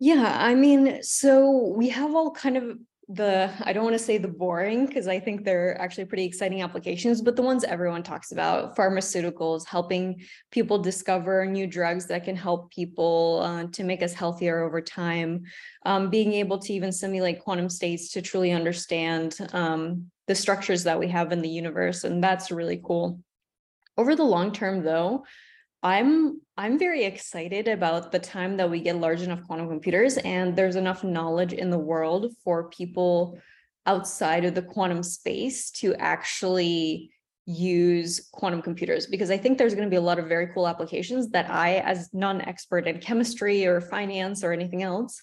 Yeah, 0.00 0.38
I 0.40 0.56
mean, 0.56 1.04
so 1.04 1.72
we 1.76 1.90
have 1.90 2.16
all 2.16 2.32
kind 2.32 2.56
of 2.56 2.78
the, 3.12 3.50
I 3.64 3.72
don't 3.72 3.82
want 3.82 3.98
to 3.98 4.04
say 4.04 4.18
the 4.18 4.28
boring, 4.28 4.86
because 4.86 5.08
I 5.08 5.18
think 5.18 5.44
they're 5.44 5.80
actually 5.80 6.04
pretty 6.04 6.24
exciting 6.24 6.62
applications, 6.62 7.20
but 7.20 7.34
the 7.34 7.42
ones 7.42 7.64
everyone 7.64 8.04
talks 8.04 8.30
about, 8.30 8.76
pharmaceuticals, 8.76 9.66
helping 9.66 10.22
people 10.52 10.78
discover 10.78 11.44
new 11.44 11.66
drugs 11.66 12.06
that 12.06 12.24
can 12.24 12.36
help 12.36 12.70
people 12.72 13.40
uh, 13.42 13.64
to 13.72 13.82
make 13.82 14.02
us 14.02 14.12
healthier 14.12 14.62
over 14.62 14.80
time, 14.80 15.42
um, 15.86 16.08
being 16.08 16.32
able 16.34 16.58
to 16.58 16.72
even 16.72 16.92
simulate 16.92 17.40
quantum 17.40 17.68
states 17.68 18.12
to 18.12 18.22
truly 18.22 18.52
understand 18.52 19.36
um, 19.52 20.10
the 20.28 20.34
structures 20.34 20.84
that 20.84 20.98
we 20.98 21.08
have 21.08 21.32
in 21.32 21.42
the 21.42 21.48
universe. 21.48 22.04
And 22.04 22.22
that's 22.22 22.52
really 22.52 22.80
cool. 22.84 23.20
Over 23.98 24.14
the 24.14 24.22
long 24.22 24.52
term, 24.52 24.84
though, 24.84 25.24
I'm 25.82 26.40
I'm 26.56 26.78
very 26.78 27.04
excited 27.04 27.66
about 27.66 28.12
the 28.12 28.18
time 28.18 28.58
that 28.58 28.70
we 28.70 28.80
get 28.80 28.96
large 28.96 29.22
enough 29.22 29.42
quantum 29.46 29.68
computers 29.68 30.18
and 30.18 30.54
there's 30.54 30.76
enough 30.76 31.02
knowledge 31.02 31.54
in 31.54 31.70
the 31.70 31.78
world 31.78 32.34
for 32.44 32.68
people 32.68 33.38
outside 33.86 34.44
of 34.44 34.54
the 34.54 34.62
quantum 34.62 35.02
space 35.02 35.70
to 35.70 35.94
actually 35.94 37.10
use 37.46 38.28
quantum 38.32 38.60
computers 38.60 39.06
because 39.06 39.30
I 39.30 39.38
think 39.38 39.56
there's 39.56 39.74
going 39.74 39.86
to 39.86 39.90
be 39.90 39.96
a 39.96 40.02
lot 40.02 40.18
of 40.18 40.26
very 40.26 40.48
cool 40.48 40.68
applications 40.68 41.30
that 41.30 41.50
I 41.50 41.76
as 41.78 42.10
non-expert 42.12 42.86
in 42.86 43.00
chemistry 43.00 43.66
or 43.66 43.80
finance 43.80 44.44
or 44.44 44.52
anything 44.52 44.82
else 44.82 45.22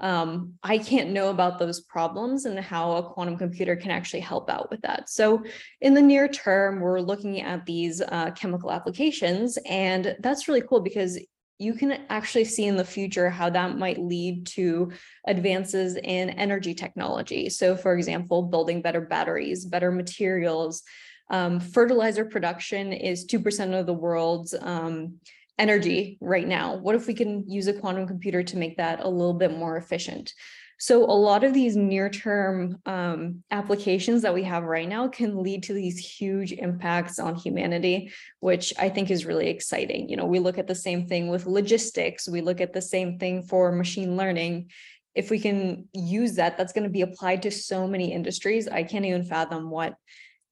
um, 0.00 0.54
I 0.62 0.78
can't 0.78 1.10
know 1.10 1.30
about 1.30 1.58
those 1.58 1.80
problems 1.80 2.44
and 2.44 2.58
how 2.58 2.92
a 2.92 3.02
quantum 3.02 3.36
computer 3.36 3.74
can 3.76 3.90
actually 3.90 4.20
help 4.20 4.48
out 4.48 4.70
with 4.70 4.80
that. 4.82 5.10
So 5.10 5.42
in 5.80 5.94
the 5.94 6.02
near 6.02 6.28
term, 6.28 6.80
we're 6.80 7.00
looking 7.00 7.40
at 7.40 7.66
these 7.66 8.00
uh, 8.00 8.30
chemical 8.32 8.70
applications, 8.70 9.58
and 9.66 10.16
that's 10.20 10.46
really 10.46 10.62
cool 10.62 10.80
because 10.80 11.18
you 11.60 11.74
can 11.74 12.02
actually 12.08 12.44
see 12.44 12.66
in 12.66 12.76
the 12.76 12.84
future 12.84 13.28
how 13.28 13.50
that 13.50 13.76
might 13.76 13.98
lead 13.98 14.46
to 14.46 14.92
advances 15.26 15.96
in 15.96 16.30
energy 16.30 16.72
technology. 16.72 17.48
So 17.48 17.76
for 17.76 17.94
example, 17.94 18.42
building 18.42 18.80
better 18.80 19.00
batteries, 19.00 19.64
better 19.64 19.90
materials, 19.90 20.84
um, 21.30 21.60
fertilizer 21.60 22.24
production 22.24 22.92
is 22.92 23.26
2% 23.26 23.78
of 23.78 23.86
the 23.86 23.92
world's 23.92 24.54
um, 24.60 25.16
energy 25.58 26.18
right 26.20 26.46
now? 26.46 26.76
What 26.76 26.94
if 26.94 27.06
we 27.06 27.14
can 27.14 27.48
use 27.48 27.66
a 27.66 27.72
quantum 27.72 28.06
computer 28.06 28.42
to 28.42 28.56
make 28.56 28.76
that 28.76 29.00
a 29.00 29.08
little 29.08 29.34
bit 29.34 29.56
more 29.56 29.76
efficient? 29.76 30.32
So 30.80 31.02
a 31.02 31.10
lot 31.10 31.42
of 31.42 31.52
these 31.52 31.76
near-term 31.76 32.78
um, 32.86 33.42
applications 33.50 34.22
that 34.22 34.32
we 34.32 34.44
have 34.44 34.62
right 34.62 34.88
now 34.88 35.08
can 35.08 35.42
lead 35.42 35.64
to 35.64 35.72
these 35.72 35.98
huge 35.98 36.52
impacts 36.52 37.18
on 37.18 37.34
humanity, 37.34 38.12
which 38.38 38.72
I 38.78 38.88
think 38.88 39.10
is 39.10 39.26
really 39.26 39.48
exciting. 39.48 40.08
You 40.08 40.16
know, 40.16 40.26
we 40.26 40.38
look 40.38 40.56
at 40.56 40.68
the 40.68 40.76
same 40.76 41.08
thing 41.08 41.26
with 41.26 41.46
logistics. 41.46 42.28
We 42.28 42.42
look 42.42 42.60
at 42.60 42.72
the 42.72 42.82
same 42.82 43.18
thing 43.18 43.42
for 43.42 43.72
machine 43.72 44.16
learning. 44.16 44.70
If 45.16 45.30
we 45.30 45.40
can 45.40 45.88
use 45.92 46.36
that, 46.36 46.56
that's 46.56 46.72
going 46.72 46.84
to 46.84 46.90
be 46.90 47.02
applied 47.02 47.42
to 47.42 47.50
so 47.50 47.88
many 47.88 48.12
industries. 48.12 48.68
I 48.68 48.84
can't 48.84 49.04
even 49.04 49.24
fathom 49.24 49.70
what, 49.70 49.96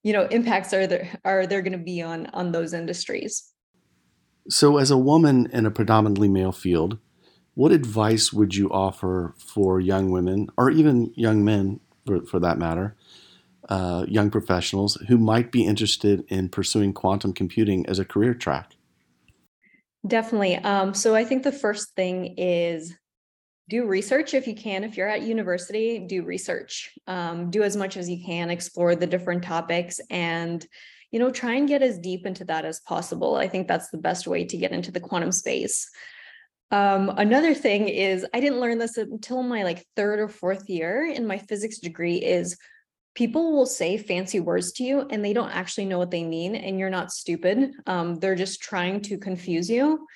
you 0.03 0.13
know, 0.13 0.27
impacts 0.27 0.75
are 0.75 0.89
there 0.89 1.09
are 1.25 1.47
there 1.47 1.63
going 1.63 1.79
to 1.79 1.79
be 1.79 2.03
on 2.03 2.27
on 2.27 2.51
those 2.51 2.73
industries. 2.73 3.53
So, 4.49 4.79
as 4.79 4.91
a 4.91 4.99
woman 4.99 5.49
in 5.53 5.67
a 5.67 5.71
predominantly 5.71 6.29
male 6.29 6.53
field, 6.53 6.99
what 7.55 7.73
advice 7.73 8.33
would 8.33 8.55
you 8.55 8.71
offer 8.71 9.35
for 9.39 9.81
young 9.81 10.11
women, 10.11 10.49
or 10.57 10.71
even 10.71 11.13
young 11.17 11.45
men 11.45 11.81
for, 12.07 12.25
for 12.27 12.39
that 12.41 12.59
matter, 12.59 12.97
uh, 13.69 14.05
young 14.07 14.31
professionals 14.31 14.97
who 15.09 15.19
might 15.19 15.51
be 15.51 15.65
interested 15.65 16.25
in 16.29 16.49
pursuing 16.49 16.93
quantum 16.93 17.33
computing 17.33 17.87
as 17.87 17.99
a 17.99 18.05
career 18.05 18.35
track? 18.35 18.77
Definitely. 20.07 20.57
Um, 20.57 20.95
so, 20.95 21.15
I 21.15 21.25
think 21.25 21.43
the 21.43 21.51
first 21.51 21.95
thing 21.97 22.35
is 22.39 22.95
do 23.69 23.85
research 23.85 24.33
if 24.35 24.47
you 24.47 24.55
can. 24.55 24.85
If 24.85 24.97
you're 24.97 25.09
at 25.09 25.23
university, 25.23 25.99
do 25.99 26.23
research. 26.23 26.97
Um, 27.09 27.51
do 27.51 27.65
as 27.65 27.77
much 27.77 27.97
as 27.97 28.09
you 28.09 28.25
can, 28.25 28.49
explore 28.49 28.95
the 28.95 29.09
different 29.09 29.43
topics, 29.43 29.99
and 30.09 30.65
you 31.11 31.19
know, 31.19 31.31
try 31.31 31.55
and 31.55 31.69
get 31.69 31.83
as 31.83 31.99
deep 31.99 32.27
into 32.27 32.45
that 32.47 32.65
as 32.65 32.81
possible. 32.81 33.37
I 33.37 33.49
think 33.49 33.69
that's 33.69 33.91
the 33.91 33.99
best 33.99 34.27
way 34.27 34.45
to 34.45 34.57
get 34.57 34.73
into 34.73 34.91
the 34.91 35.01
quantum 35.01 35.33
space. 35.33 35.89
Um, 36.71 37.11
another 37.17 37.55
thing 37.55 37.89
is 37.89 38.27
I 38.35 38.41
didn't 38.41 38.61
learn 38.61 38.79
this 38.79 38.97
until 38.97 39.43
my 39.43 39.63
like 39.63 39.85
third 39.95 40.19
or 40.19 40.29
fourth 40.29 40.69
year 40.69 41.07
in 41.07 41.27
my 41.27 41.39
physics 41.39 41.79
degree 41.79 42.17
is 42.17 42.57
people 43.15 43.53
will 43.53 43.67
say 43.67 43.97
fancy 43.97 44.41
words 44.41 44.73
to 44.73 44.85
you 44.85 45.07
and 45.11 45.25
they 45.25 45.33
don't 45.33 45.51
actually 45.51 45.87
know 45.87 45.99
what 45.99 46.11
they 46.11 46.25
mean 46.25 46.55
and 46.57 46.79
you're 46.79 46.91
not 46.91 47.13
stupid. 47.13 47.71
Um, 47.87 48.17
they're 48.17 48.35
just 48.35 48.61
trying 48.61 49.01
to 49.03 49.17
confuse 49.17 49.71
you 49.71 50.07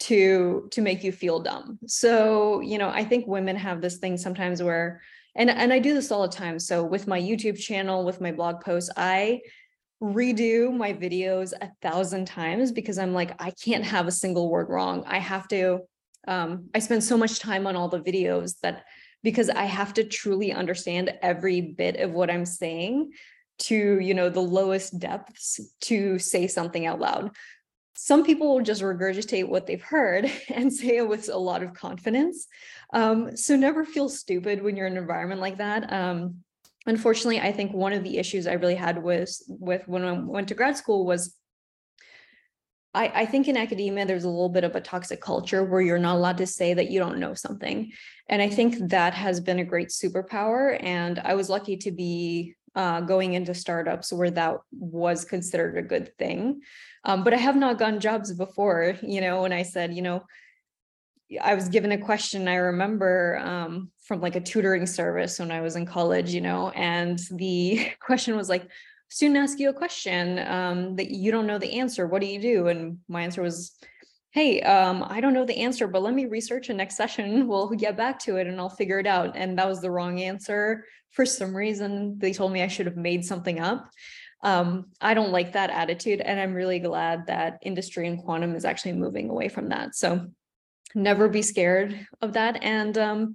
to 0.00 0.68
to 0.70 0.80
make 0.80 1.04
you 1.04 1.12
feel 1.12 1.40
dumb. 1.40 1.78
So, 1.86 2.60
you 2.60 2.78
know, 2.78 2.88
I 2.88 3.04
think 3.04 3.26
women 3.26 3.56
have 3.56 3.80
this 3.80 3.98
thing 3.98 4.16
sometimes 4.16 4.62
where 4.62 5.02
and 5.36 5.50
and 5.50 5.72
I 5.72 5.78
do 5.78 5.94
this 5.94 6.10
all 6.10 6.22
the 6.22 6.28
time. 6.28 6.58
So 6.58 6.84
with 6.84 7.06
my 7.06 7.20
YouTube 7.20 7.58
channel, 7.58 8.04
with 8.04 8.20
my 8.20 8.32
blog 8.32 8.60
posts, 8.60 8.90
I 8.96 9.40
redo 10.02 10.74
my 10.74 10.92
videos 10.92 11.52
a 11.60 11.70
thousand 11.82 12.26
times 12.26 12.72
because 12.72 12.98
I'm 12.98 13.12
like, 13.12 13.40
I 13.42 13.50
can't 13.50 13.84
have 13.84 14.06
a 14.06 14.12
single 14.12 14.48
word 14.48 14.68
wrong. 14.68 15.04
I 15.06 15.18
have 15.18 15.48
to, 15.48 15.80
um, 16.26 16.68
I 16.74 16.78
spend 16.78 17.02
so 17.02 17.16
much 17.16 17.40
time 17.40 17.66
on 17.66 17.74
all 17.74 17.88
the 17.88 18.00
videos 18.00 18.54
that 18.62 18.84
because 19.22 19.50
I 19.50 19.64
have 19.64 19.94
to 19.94 20.04
truly 20.04 20.52
understand 20.52 21.12
every 21.22 21.60
bit 21.60 21.96
of 21.96 22.12
what 22.12 22.30
I'm 22.30 22.44
saying 22.44 23.12
to, 23.60 23.98
you 23.98 24.14
know, 24.14 24.28
the 24.28 24.40
lowest 24.40 24.98
depths 24.98 25.60
to 25.82 26.18
say 26.18 26.46
something 26.46 26.86
out 26.86 27.00
loud. 27.00 27.32
Some 27.96 28.24
people 28.24 28.54
will 28.54 28.62
just 28.62 28.82
regurgitate 28.82 29.48
what 29.48 29.66
they've 29.66 29.82
heard 29.82 30.30
and 30.48 30.72
say 30.72 30.98
it 30.98 31.08
with 31.08 31.28
a 31.28 31.36
lot 31.36 31.64
of 31.64 31.74
confidence. 31.74 32.46
Um, 32.92 33.36
so 33.36 33.56
never 33.56 33.84
feel 33.84 34.08
stupid 34.08 34.62
when 34.62 34.76
you're 34.76 34.86
in 34.86 34.92
an 34.92 35.02
environment 35.02 35.40
like 35.40 35.58
that. 35.58 35.92
Um, 35.92 36.44
unfortunately, 36.86 37.40
I 37.40 37.52
think 37.52 37.72
one 37.72 37.92
of 37.92 38.04
the 38.04 38.18
issues 38.18 38.46
I 38.46 38.54
really 38.54 38.74
had 38.74 39.02
was 39.02 39.44
with 39.48 39.86
when 39.86 40.04
I 40.04 40.12
went 40.12 40.48
to 40.48 40.54
grad 40.54 40.76
school 40.76 41.04
was 41.04 41.34
I, 42.94 43.12
I 43.14 43.26
think 43.26 43.48
in 43.48 43.56
academia, 43.56 44.06
there's 44.06 44.24
a 44.24 44.28
little 44.28 44.48
bit 44.48 44.64
of 44.64 44.74
a 44.74 44.80
toxic 44.80 45.20
culture 45.20 45.62
where 45.62 45.80
you're 45.80 45.98
not 45.98 46.16
allowed 46.16 46.38
to 46.38 46.46
say 46.46 46.74
that 46.74 46.90
you 46.90 46.98
don't 46.98 47.18
know 47.18 47.34
something. 47.34 47.92
And 48.28 48.40
I 48.40 48.48
think 48.48 48.88
that 48.88 49.14
has 49.14 49.40
been 49.40 49.58
a 49.58 49.64
great 49.64 49.88
superpower. 49.88 50.82
And 50.82 51.18
I 51.20 51.34
was 51.34 51.50
lucky 51.50 51.76
to 51.78 51.90
be 51.90 52.54
uh, 52.74 53.02
going 53.02 53.34
into 53.34 53.54
startups 53.54 54.12
where 54.12 54.30
that 54.30 54.56
was 54.72 55.24
considered 55.24 55.76
a 55.76 55.82
good 55.82 56.16
thing. 56.18 56.62
Um, 57.04 57.24
but 57.24 57.34
I 57.34 57.38
have 57.38 57.56
not 57.56 57.78
gotten 57.78 58.00
jobs 58.00 58.32
before, 58.32 58.96
you 59.02 59.20
know, 59.20 59.42
when 59.42 59.52
I 59.52 59.62
said, 59.62 59.94
you 59.94 60.02
know, 60.02 60.24
I 61.40 61.54
was 61.54 61.68
given 61.68 61.92
a 61.92 61.98
question 61.98 62.48
I 62.48 62.54
remember 62.54 63.38
um, 63.38 63.90
from 64.08 64.22
like 64.22 64.36
a 64.36 64.40
tutoring 64.40 64.86
service 64.86 65.38
when 65.38 65.52
I 65.52 65.60
was 65.60 65.76
in 65.76 65.84
college, 65.84 66.32
you 66.32 66.40
know, 66.40 66.70
and 66.70 67.20
the 67.30 67.90
question 68.00 68.36
was 68.36 68.48
like, 68.48 68.66
student 69.10 69.38
ask 69.38 69.58
you 69.58 69.68
a 69.68 69.74
question 69.74 70.38
um, 70.38 70.96
that 70.96 71.10
you 71.10 71.30
don't 71.30 71.46
know 71.46 71.58
the 71.58 71.78
answer. 71.78 72.06
What 72.06 72.22
do 72.22 72.26
you 72.26 72.40
do? 72.40 72.68
And 72.68 72.98
my 73.06 73.22
answer 73.22 73.42
was, 73.42 73.78
hey, 74.30 74.62
um, 74.62 75.04
I 75.06 75.20
don't 75.20 75.34
know 75.34 75.44
the 75.44 75.58
answer, 75.58 75.86
but 75.86 76.02
let 76.02 76.14
me 76.14 76.24
research 76.24 76.70
and 76.70 76.78
next 76.78 76.96
session 77.02 77.46
we'll 77.46 77.68
get 77.68 77.98
back 77.98 78.18
to 78.20 78.36
it 78.36 78.46
and 78.46 78.58
I'll 78.58 78.70
figure 78.70 78.98
it 78.98 79.06
out. 79.06 79.36
And 79.36 79.58
that 79.58 79.68
was 79.68 79.82
the 79.82 79.90
wrong 79.90 80.20
answer. 80.20 80.86
For 81.10 81.26
some 81.26 81.54
reason, 81.54 82.18
they 82.18 82.32
told 82.32 82.50
me 82.50 82.62
I 82.62 82.68
should 82.68 82.86
have 82.86 82.96
made 82.96 83.26
something 83.26 83.60
up. 83.60 83.90
Um, 84.42 84.86
I 85.02 85.12
don't 85.12 85.32
like 85.32 85.52
that 85.52 85.68
attitude. 85.68 86.22
And 86.22 86.40
I'm 86.40 86.54
really 86.54 86.78
glad 86.78 87.26
that 87.26 87.58
industry 87.60 88.06
and 88.06 88.22
quantum 88.22 88.54
is 88.54 88.64
actually 88.64 88.92
moving 88.92 89.28
away 89.28 89.48
from 89.50 89.68
that. 89.68 89.94
So 89.94 90.28
never 90.94 91.28
be 91.28 91.42
scared 91.42 92.06
of 92.22 92.32
that 92.32 92.62
and 92.62 92.96
um, 92.96 93.34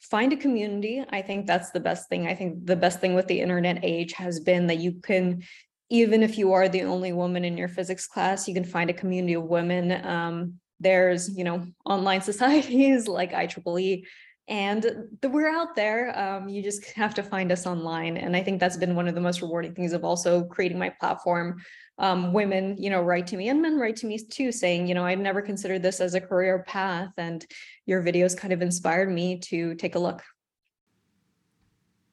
find 0.00 0.32
a 0.32 0.36
community. 0.36 1.04
I 1.10 1.22
think 1.22 1.46
that's 1.46 1.70
the 1.70 1.80
best 1.80 2.08
thing. 2.08 2.26
I 2.26 2.34
think 2.34 2.66
the 2.66 2.76
best 2.76 3.00
thing 3.00 3.14
with 3.14 3.26
the 3.26 3.40
internet 3.40 3.80
age 3.82 4.12
has 4.12 4.40
been 4.40 4.66
that 4.68 4.78
you 4.78 5.00
can, 5.02 5.42
even 5.90 6.22
if 6.22 6.38
you 6.38 6.52
are 6.52 6.68
the 6.68 6.82
only 6.82 7.12
woman 7.12 7.44
in 7.44 7.56
your 7.56 7.68
physics 7.68 8.06
class, 8.06 8.46
you 8.46 8.54
can 8.54 8.64
find 8.64 8.90
a 8.90 8.94
community 8.94 9.34
of 9.34 9.44
women. 9.44 10.04
Um, 10.06 10.54
there's, 10.80 11.36
you 11.36 11.44
know, 11.44 11.66
online 11.84 12.20
societies 12.30 13.08
like 13.08 13.32
IEEE, 13.32 14.04
and 14.48 15.08
the, 15.20 15.28
we're 15.28 15.50
out 15.50 15.76
there. 15.76 16.18
Um, 16.18 16.48
you 16.48 16.62
just 16.62 16.84
have 16.92 17.14
to 17.14 17.22
find 17.22 17.52
us 17.52 17.66
online. 17.66 18.16
And 18.16 18.34
I 18.34 18.42
think 18.42 18.60
that's 18.60 18.78
been 18.78 18.94
one 18.94 19.06
of 19.06 19.14
the 19.14 19.20
most 19.20 19.42
rewarding 19.42 19.74
things 19.74 19.92
of 19.92 20.04
also 20.04 20.44
creating 20.44 20.78
my 20.78 20.88
platform 20.88 21.58
um, 21.98 22.32
women, 22.32 22.76
you 22.78 22.90
know, 22.90 23.02
write 23.02 23.26
to 23.28 23.36
me 23.36 23.48
and 23.48 23.60
men 23.60 23.78
write 23.78 23.96
to 23.96 24.06
me 24.06 24.18
too, 24.18 24.52
saying, 24.52 24.86
you 24.86 24.94
know, 24.94 25.04
I've 25.04 25.18
never 25.18 25.42
considered 25.42 25.82
this 25.82 26.00
as 26.00 26.14
a 26.14 26.20
career 26.20 26.64
path, 26.66 27.12
and 27.16 27.44
your 27.86 28.02
videos 28.02 28.36
kind 28.36 28.52
of 28.52 28.62
inspired 28.62 29.10
me 29.10 29.38
to 29.40 29.74
take 29.74 29.94
a 29.94 29.98
look. 29.98 30.22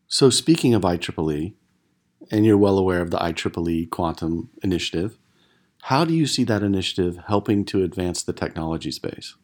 So, 0.07 0.29
speaking 0.29 0.73
of 0.73 0.81
IEEE, 0.81 1.53
and 2.31 2.45
you're 2.45 2.57
well 2.57 2.77
aware 2.77 3.01
of 3.01 3.11
the 3.11 3.17
IEEE 3.17 3.89
Quantum 3.89 4.49
Initiative, 4.63 5.17
how 5.83 6.03
do 6.03 6.13
you 6.13 6.25
see 6.25 6.43
that 6.45 6.63
initiative 6.63 7.19
helping 7.27 7.63
to 7.65 7.83
advance 7.83 8.23
the 8.23 8.33
technology 8.33 8.91
space? 8.91 9.35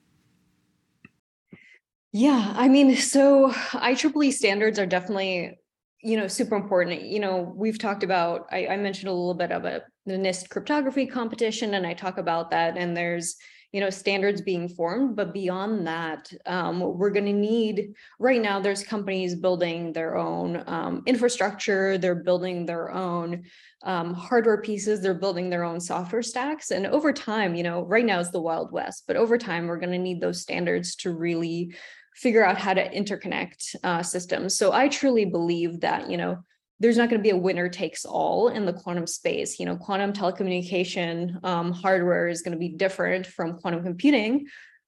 Yeah, 2.12 2.54
I 2.56 2.68
mean, 2.68 2.96
so 2.96 3.52
IEEE 3.52 4.34
standards 4.34 4.80
are 4.80 4.88
definitely 4.88 5.60
you 6.04 6.18
know 6.18 6.28
super 6.28 6.56
important 6.56 7.04
you 7.04 7.20
know 7.20 7.54
we've 7.56 7.80
talked 7.80 8.04
about 8.04 8.48
I, 8.52 8.68
I, 8.68 8.78
mentioned 8.78 9.10
a 9.10 9.14
little 9.14 9.34
bit 9.34 9.52
of 9.52 9.66
a 9.66 9.84
the 10.06 10.14
NIST 10.14 10.50
cryptography 10.50 11.06
competition 11.06 11.76
and 11.76 11.86
I 11.86 11.94
talk 11.94 12.18
about 12.18 12.50
that 12.52 12.78
and 12.78 12.98
there's 12.98 13.38
you 13.72 13.80
know, 13.80 13.90
standards 13.90 14.42
being 14.42 14.68
formed, 14.68 15.16
but 15.16 15.34
beyond 15.34 15.88
that, 15.88 16.30
um, 16.46 16.82
we're 16.82 17.10
going 17.10 17.26
to 17.26 17.34
need, 17.34 17.94
right 18.20 18.42
now, 18.42 18.60
there's 18.60 18.84
companies 18.84 19.34
building 19.34 19.94
their 19.94 20.18
own 20.18 20.62
um, 20.68 21.04
infrastructure, 21.06 21.98
they're 21.98 22.16
building 22.16 22.66
their 22.66 22.92
own 22.92 23.44
um, 23.84 24.14
hardware 24.14 24.62
pieces, 24.62 25.00
they're 25.00 25.14
building 25.14 25.50
their 25.50 25.64
own 25.64 25.80
software 25.80 26.22
stacks. 26.22 26.72
And 26.72 26.86
over 26.86 27.14
time, 27.14 27.56
you 27.56 27.64
know, 27.64 27.84
right 27.84 28.06
now 28.06 28.20
is 28.20 28.32
the 28.32 28.42
Wild 28.42 28.74
West, 28.74 29.06
but 29.08 29.16
over 29.16 29.38
time, 29.38 29.68
we're 29.68 29.80
going 29.80 29.94
to 29.94 29.98
need 29.98 30.20
those 30.20 30.42
standards 30.42 30.96
to 30.98 31.14
really 31.14 31.74
figure 32.16 32.46
out 32.46 32.58
how 32.58 32.74
to 32.74 32.90
interconnect 32.90 33.76
uh, 33.84 34.04
systems. 34.04 34.58
So 34.58 34.72
I 34.72 34.88
truly 34.88 35.26
believe 35.26 35.80
that, 35.82 36.10
you 36.10 36.18
know, 36.18 36.44
there's 36.80 36.98
not 36.98 37.10
going 37.10 37.20
to 37.20 37.24
be 37.24 37.30
a 37.30 37.38
winner 37.38 37.70
takes 37.70 38.06
all 38.06 38.48
in 38.48 38.66
the 38.66 38.74
quantum 38.74 39.06
space. 39.06 39.60
You 39.60 39.68
know, 39.68 39.78
quantum 39.78 40.14
telecommunication 40.14 41.44
um, 41.46 41.72
hardware 41.72 42.28
is 42.28 42.42
going 42.42 42.54
to 42.54 42.58
be 42.58 42.70
different 42.70 43.28
from 43.28 43.60
quantum 43.60 43.84
computing, 43.84 44.48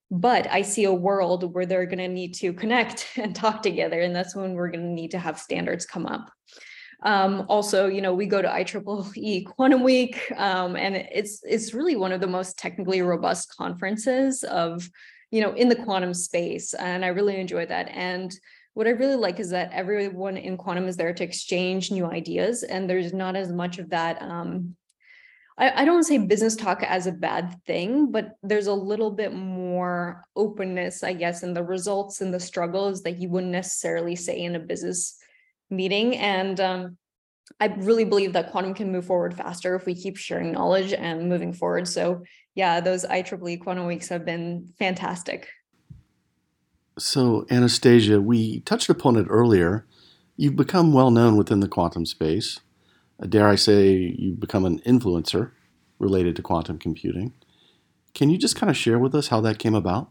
but 0.09 0.47
I 0.51 0.63
see 0.63 0.85
a 0.85 0.93
world 0.93 1.53
where 1.53 1.67
they're 1.67 1.85
going 1.85 1.99
to 1.99 2.07
need 2.07 2.33
to 2.35 2.51
connect 2.51 3.07
and 3.17 3.35
talk 3.35 3.61
together, 3.61 4.01
and 4.01 4.15
that's 4.15 4.35
when 4.35 4.53
we're 4.53 4.69
going 4.69 4.83
to 4.83 4.93
need 4.93 5.11
to 5.11 5.19
have 5.19 5.39
standards 5.39 5.85
come 5.85 6.07
up. 6.07 6.31
Um, 7.03 7.45
also, 7.49 7.87
you 7.87 8.01
know, 8.01 8.13
we 8.13 8.25
go 8.25 8.41
to 8.41 8.47
IEEE 8.47 9.45
Quantum 9.45 9.83
Week, 9.83 10.31
um, 10.37 10.75
and 10.75 10.95
it's 10.95 11.41
it's 11.43 11.73
really 11.73 11.95
one 11.95 12.11
of 12.11 12.21
the 12.21 12.27
most 12.27 12.57
technically 12.57 13.01
robust 13.01 13.55
conferences 13.55 14.43
of, 14.43 14.89
you 15.33 15.41
know, 15.41 15.53
in 15.53 15.67
the 15.67 15.75
quantum 15.75 16.13
space, 16.13 16.75
and 16.75 17.03
I 17.03 17.07
really 17.07 17.37
enjoy 17.37 17.65
that. 17.65 17.89
And 17.89 18.31
what 18.75 18.85
I 18.85 18.91
really 18.91 19.15
like 19.15 19.39
is 19.39 19.49
that 19.49 19.73
everyone 19.73 20.37
in 20.37 20.57
quantum 20.57 20.87
is 20.87 20.95
there 20.95 21.11
to 21.11 21.23
exchange 21.23 21.89
new 21.89 22.05
ideas, 22.05 22.61
and 22.61 22.87
there's 22.87 23.13
not 23.13 23.35
as 23.35 23.51
much 23.51 23.79
of 23.79 23.89
that. 23.89 24.21
Um, 24.21 24.75
I, 25.57 25.81
I 25.81 25.85
don't 25.85 26.03
say 26.03 26.19
business 26.19 26.55
talk 26.55 26.83
as 26.83 27.07
a 27.07 27.11
bad 27.11 27.55
thing, 27.65 28.11
but 28.11 28.35
there's 28.43 28.67
a 28.67 28.73
little 28.75 29.09
bit 29.09 29.33
more 29.33 30.23
openness, 30.35 31.03
I 31.03 31.13
guess, 31.13 31.41
in 31.41 31.55
the 31.55 31.63
results 31.63 32.21
and 32.21 32.31
the 32.31 32.39
struggles 32.39 33.01
that 33.01 33.17
you 33.17 33.29
wouldn't 33.29 33.51
necessarily 33.51 34.15
say 34.15 34.37
in 34.39 34.55
a 34.55 34.59
business 34.59 35.17
meeting. 35.71 36.15
And 36.17 36.59
um, 36.59 36.97
I 37.59 37.67
really 37.77 38.05
believe 38.05 38.33
that 38.33 38.51
quantum 38.51 38.73
can 38.73 38.91
move 38.91 39.05
forward 39.05 39.35
faster 39.35 39.75
if 39.75 39.85
we 39.85 39.95
keep 39.95 40.17
sharing 40.17 40.51
knowledge 40.51 40.93
and 40.93 41.29
moving 41.29 41.53
forward. 41.53 41.87
So, 41.87 42.23
yeah, 42.55 42.79
those 42.79 43.05
IEEE 43.05 43.61
Quantum 43.61 43.85
Weeks 43.85 44.09
have 44.09 44.25
been 44.25 44.73
fantastic. 44.79 45.47
So, 46.97 47.45
Anastasia, 47.49 48.21
we 48.21 48.59
touched 48.61 48.89
upon 48.89 49.15
it 49.15 49.25
earlier. 49.29 49.85
You've 50.37 50.55
become 50.55 50.93
well 50.93 51.11
known 51.11 51.37
within 51.37 51.59
the 51.59 51.67
quantum 51.67 52.05
space. 52.05 52.59
Uh, 53.21 53.25
dare 53.25 53.47
I 53.47 53.55
say, 53.55 54.15
you've 54.17 54.39
become 54.39 54.65
an 54.65 54.79
influencer 54.79 55.51
related 55.99 56.35
to 56.35 56.41
quantum 56.41 56.77
computing. 56.77 57.33
Can 58.13 58.29
you 58.29 58.37
just 58.37 58.55
kind 58.55 58.69
of 58.69 58.77
share 58.77 58.99
with 58.99 59.15
us 59.15 59.29
how 59.29 59.41
that 59.41 59.59
came 59.59 59.75
about? 59.75 60.09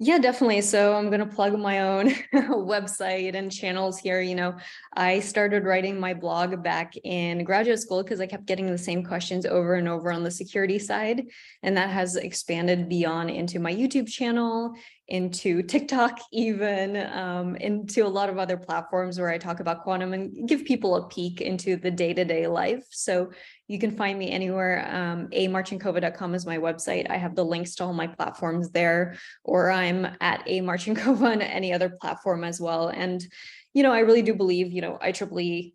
Yeah, 0.00 0.18
definitely. 0.18 0.60
So 0.62 0.94
I'm 0.96 1.08
going 1.08 1.20
to 1.20 1.34
plug 1.34 1.56
my 1.56 1.82
own 1.82 2.10
website 2.34 3.36
and 3.36 3.50
channels 3.50 3.96
here. 3.96 4.20
You 4.20 4.34
know, 4.34 4.56
I 4.92 5.20
started 5.20 5.64
writing 5.64 6.00
my 6.00 6.14
blog 6.14 6.64
back 6.64 6.94
in 7.04 7.44
graduate 7.44 7.78
school 7.78 8.02
because 8.02 8.20
I 8.20 8.26
kept 8.26 8.46
getting 8.46 8.66
the 8.66 8.76
same 8.76 9.04
questions 9.04 9.46
over 9.46 9.74
and 9.74 9.88
over 9.88 10.10
on 10.10 10.24
the 10.24 10.32
security 10.32 10.80
side. 10.80 11.22
And 11.62 11.76
that 11.76 11.90
has 11.90 12.16
expanded 12.16 12.88
beyond 12.88 13.30
into 13.30 13.60
my 13.60 13.72
YouTube 13.72 14.08
channel, 14.08 14.74
into 15.08 15.62
TikTok, 15.62 16.18
even 16.32 16.96
um, 16.96 17.56
into 17.56 18.06
a 18.06 18.08
lot 18.08 18.28
of 18.28 18.38
other 18.38 18.56
platforms 18.56 19.18
where 19.18 19.30
I 19.30 19.38
talk 19.38 19.60
about 19.60 19.82
quantum 19.82 20.12
and 20.12 20.48
give 20.48 20.64
people 20.64 20.96
a 20.96 21.08
peek 21.08 21.40
into 21.40 21.76
the 21.76 21.90
day 21.90 22.14
to 22.14 22.24
day 22.24 22.46
life. 22.46 22.84
So 22.90 23.30
you 23.68 23.78
can 23.78 23.90
find 23.90 24.18
me 24.18 24.30
anywhere. 24.30 24.88
Um, 24.90 25.28
amarchenkova.com 25.28 26.34
is 26.34 26.46
my 26.46 26.58
website. 26.58 27.10
I 27.10 27.16
have 27.16 27.34
the 27.34 27.44
links 27.44 27.74
to 27.76 27.84
all 27.84 27.92
my 27.92 28.06
platforms 28.06 28.70
there, 28.70 29.16
or 29.42 29.70
I'm 29.70 30.06
at 30.20 30.46
amarchinkova 30.46 31.22
on 31.32 31.42
any 31.42 31.72
other 31.72 31.90
platform 31.90 32.44
as 32.44 32.60
well. 32.60 32.88
And, 32.88 33.24
you 33.72 33.82
know, 33.82 33.92
I 33.92 34.00
really 34.00 34.22
do 34.22 34.34
believe, 34.34 34.72
you 34.72 34.82
know, 34.82 34.98
IEEE 35.02 35.72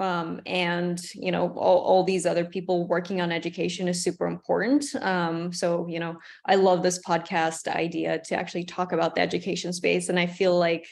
um, 0.00 0.40
and 0.46 1.00
you 1.14 1.30
know 1.30 1.50
all, 1.50 1.78
all 1.78 2.04
these 2.04 2.26
other 2.26 2.44
people 2.44 2.86
working 2.86 3.20
on 3.20 3.30
education 3.30 3.86
is 3.88 4.02
super 4.02 4.26
important. 4.26 4.84
Um, 5.00 5.52
so 5.52 5.86
you 5.88 6.00
know 6.00 6.16
i 6.46 6.54
love 6.54 6.82
this 6.82 7.00
podcast 7.02 7.68
idea 7.68 8.18
to 8.26 8.34
actually 8.34 8.64
talk 8.64 8.92
about 8.92 9.14
the 9.14 9.20
education 9.20 9.72
space. 9.72 10.08
And 10.08 10.18
i 10.18 10.26
feel 10.26 10.58
like 10.58 10.86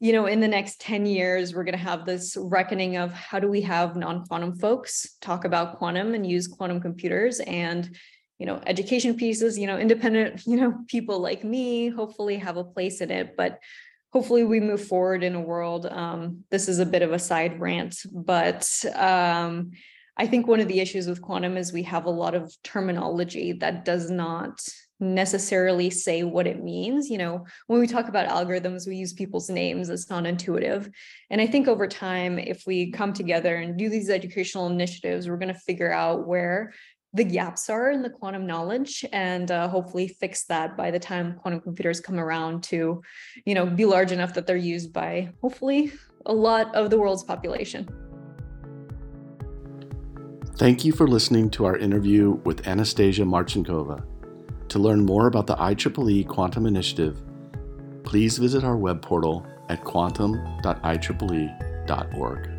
you 0.00 0.12
know, 0.12 0.26
in 0.26 0.40
the 0.40 0.48
next 0.48 0.82
10 0.82 1.06
years, 1.06 1.54
we're 1.54 1.64
going 1.64 1.78
to 1.78 1.78
have 1.78 2.04
this 2.04 2.36
reckoning 2.38 2.98
of 2.98 3.10
how 3.12 3.38
do 3.38 3.48
we 3.48 3.62
have 3.62 3.96
non-quantum 3.96 4.56
folks 4.56 5.16
talk 5.22 5.46
about 5.46 5.78
quantum 5.78 6.12
and 6.12 6.28
use 6.28 6.46
quantum 6.46 6.78
computers 6.78 7.40
and, 7.40 7.96
you 8.38 8.44
know, 8.44 8.60
education 8.66 9.16
pieces, 9.16 9.58
you 9.58 9.66
know, 9.66 9.78
independent, 9.78 10.42
you 10.46 10.56
know, 10.56 10.74
people 10.88 11.20
like 11.20 11.42
me 11.42 11.88
hopefully 11.88 12.36
have 12.36 12.58
a 12.58 12.64
place 12.64 13.00
in 13.00 13.10
it, 13.10 13.34
but 13.34 13.58
hopefully 14.14 14.44
we 14.44 14.60
move 14.60 14.86
forward 14.86 15.24
in 15.24 15.34
a 15.34 15.40
world. 15.40 15.86
Um, 15.86 16.44
this 16.48 16.68
is 16.68 16.78
a 16.78 16.86
bit 16.86 17.02
of 17.02 17.12
a 17.12 17.18
side 17.18 17.60
rant, 17.60 17.96
but 18.12 18.84
um, 18.94 19.72
I 20.16 20.28
think 20.28 20.46
one 20.46 20.60
of 20.60 20.68
the 20.68 20.78
issues 20.78 21.08
with 21.08 21.20
quantum 21.20 21.56
is 21.56 21.72
we 21.72 21.82
have 21.82 22.04
a 22.04 22.10
lot 22.10 22.36
of 22.36 22.54
terminology 22.62 23.54
that 23.54 23.84
does 23.84 24.10
not 24.10 24.60
necessarily 25.00 25.90
say 25.90 26.22
what 26.22 26.46
it 26.46 26.62
means. 26.62 27.10
You 27.10 27.18
know, 27.18 27.44
when 27.66 27.80
we 27.80 27.88
talk 27.88 28.08
about 28.08 28.28
algorithms, 28.28 28.86
we 28.86 28.94
use 28.94 29.12
people's 29.12 29.50
names. 29.50 29.88
It's 29.88 30.08
not 30.08 30.26
intuitive. 30.26 30.88
And 31.30 31.40
I 31.40 31.48
think 31.48 31.66
over 31.66 31.88
time, 31.88 32.38
if 32.38 32.62
we 32.68 32.92
come 32.92 33.12
together 33.12 33.56
and 33.56 33.76
do 33.76 33.88
these 33.88 34.10
educational 34.10 34.68
initiatives, 34.68 35.28
we're 35.28 35.38
going 35.38 35.52
to 35.52 35.60
figure 35.60 35.92
out 35.92 36.28
where 36.28 36.72
the 37.14 37.24
gaps 37.24 37.70
are 37.70 37.90
in 37.90 38.02
the 38.02 38.10
quantum 38.10 38.46
knowledge 38.46 39.04
and 39.12 39.50
uh, 39.50 39.68
hopefully 39.68 40.08
fix 40.08 40.44
that 40.44 40.76
by 40.76 40.90
the 40.90 40.98
time 40.98 41.38
quantum 41.40 41.60
computers 41.60 42.00
come 42.00 42.18
around 42.18 42.62
to 42.62 43.00
you 43.44 43.54
know 43.54 43.66
be 43.66 43.84
large 43.84 44.12
enough 44.12 44.34
that 44.34 44.46
they're 44.46 44.56
used 44.56 44.92
by 44.92 45.30
hopefully 45.40 45.92
a 46.26 46.32
lot 46.32 46.74
of 46.74 46.90
the 46.90 46.98
world's 46.98 47.24
population 47.24 47.88
thank 50.56 50.84
you 50.84 50.92
for 50.92 51.06
listening 51.06 51.48
to 51.48 51.64
our 51.64 51.76
interview 51.76 52.32
with 52.44 52.66
anastasia 52.66 53.22
marchenkova 53.22 54.04
to 54.74 54.78
learn 54.80 55.04
more 55.04 55.28
about 55.28 55.46
the 55.46 55.56
IEEE 55.56 56.26
Quantum 56.26 56.66
Initiative, 56.66 57.22
please 58.02 58.38
visit 58.38 58.64
our 58.64 58.76
web 58.76 59.00
portal 59.00 59.46
at 59.68 59.84
quantum.ieee.org. 59.84 62.53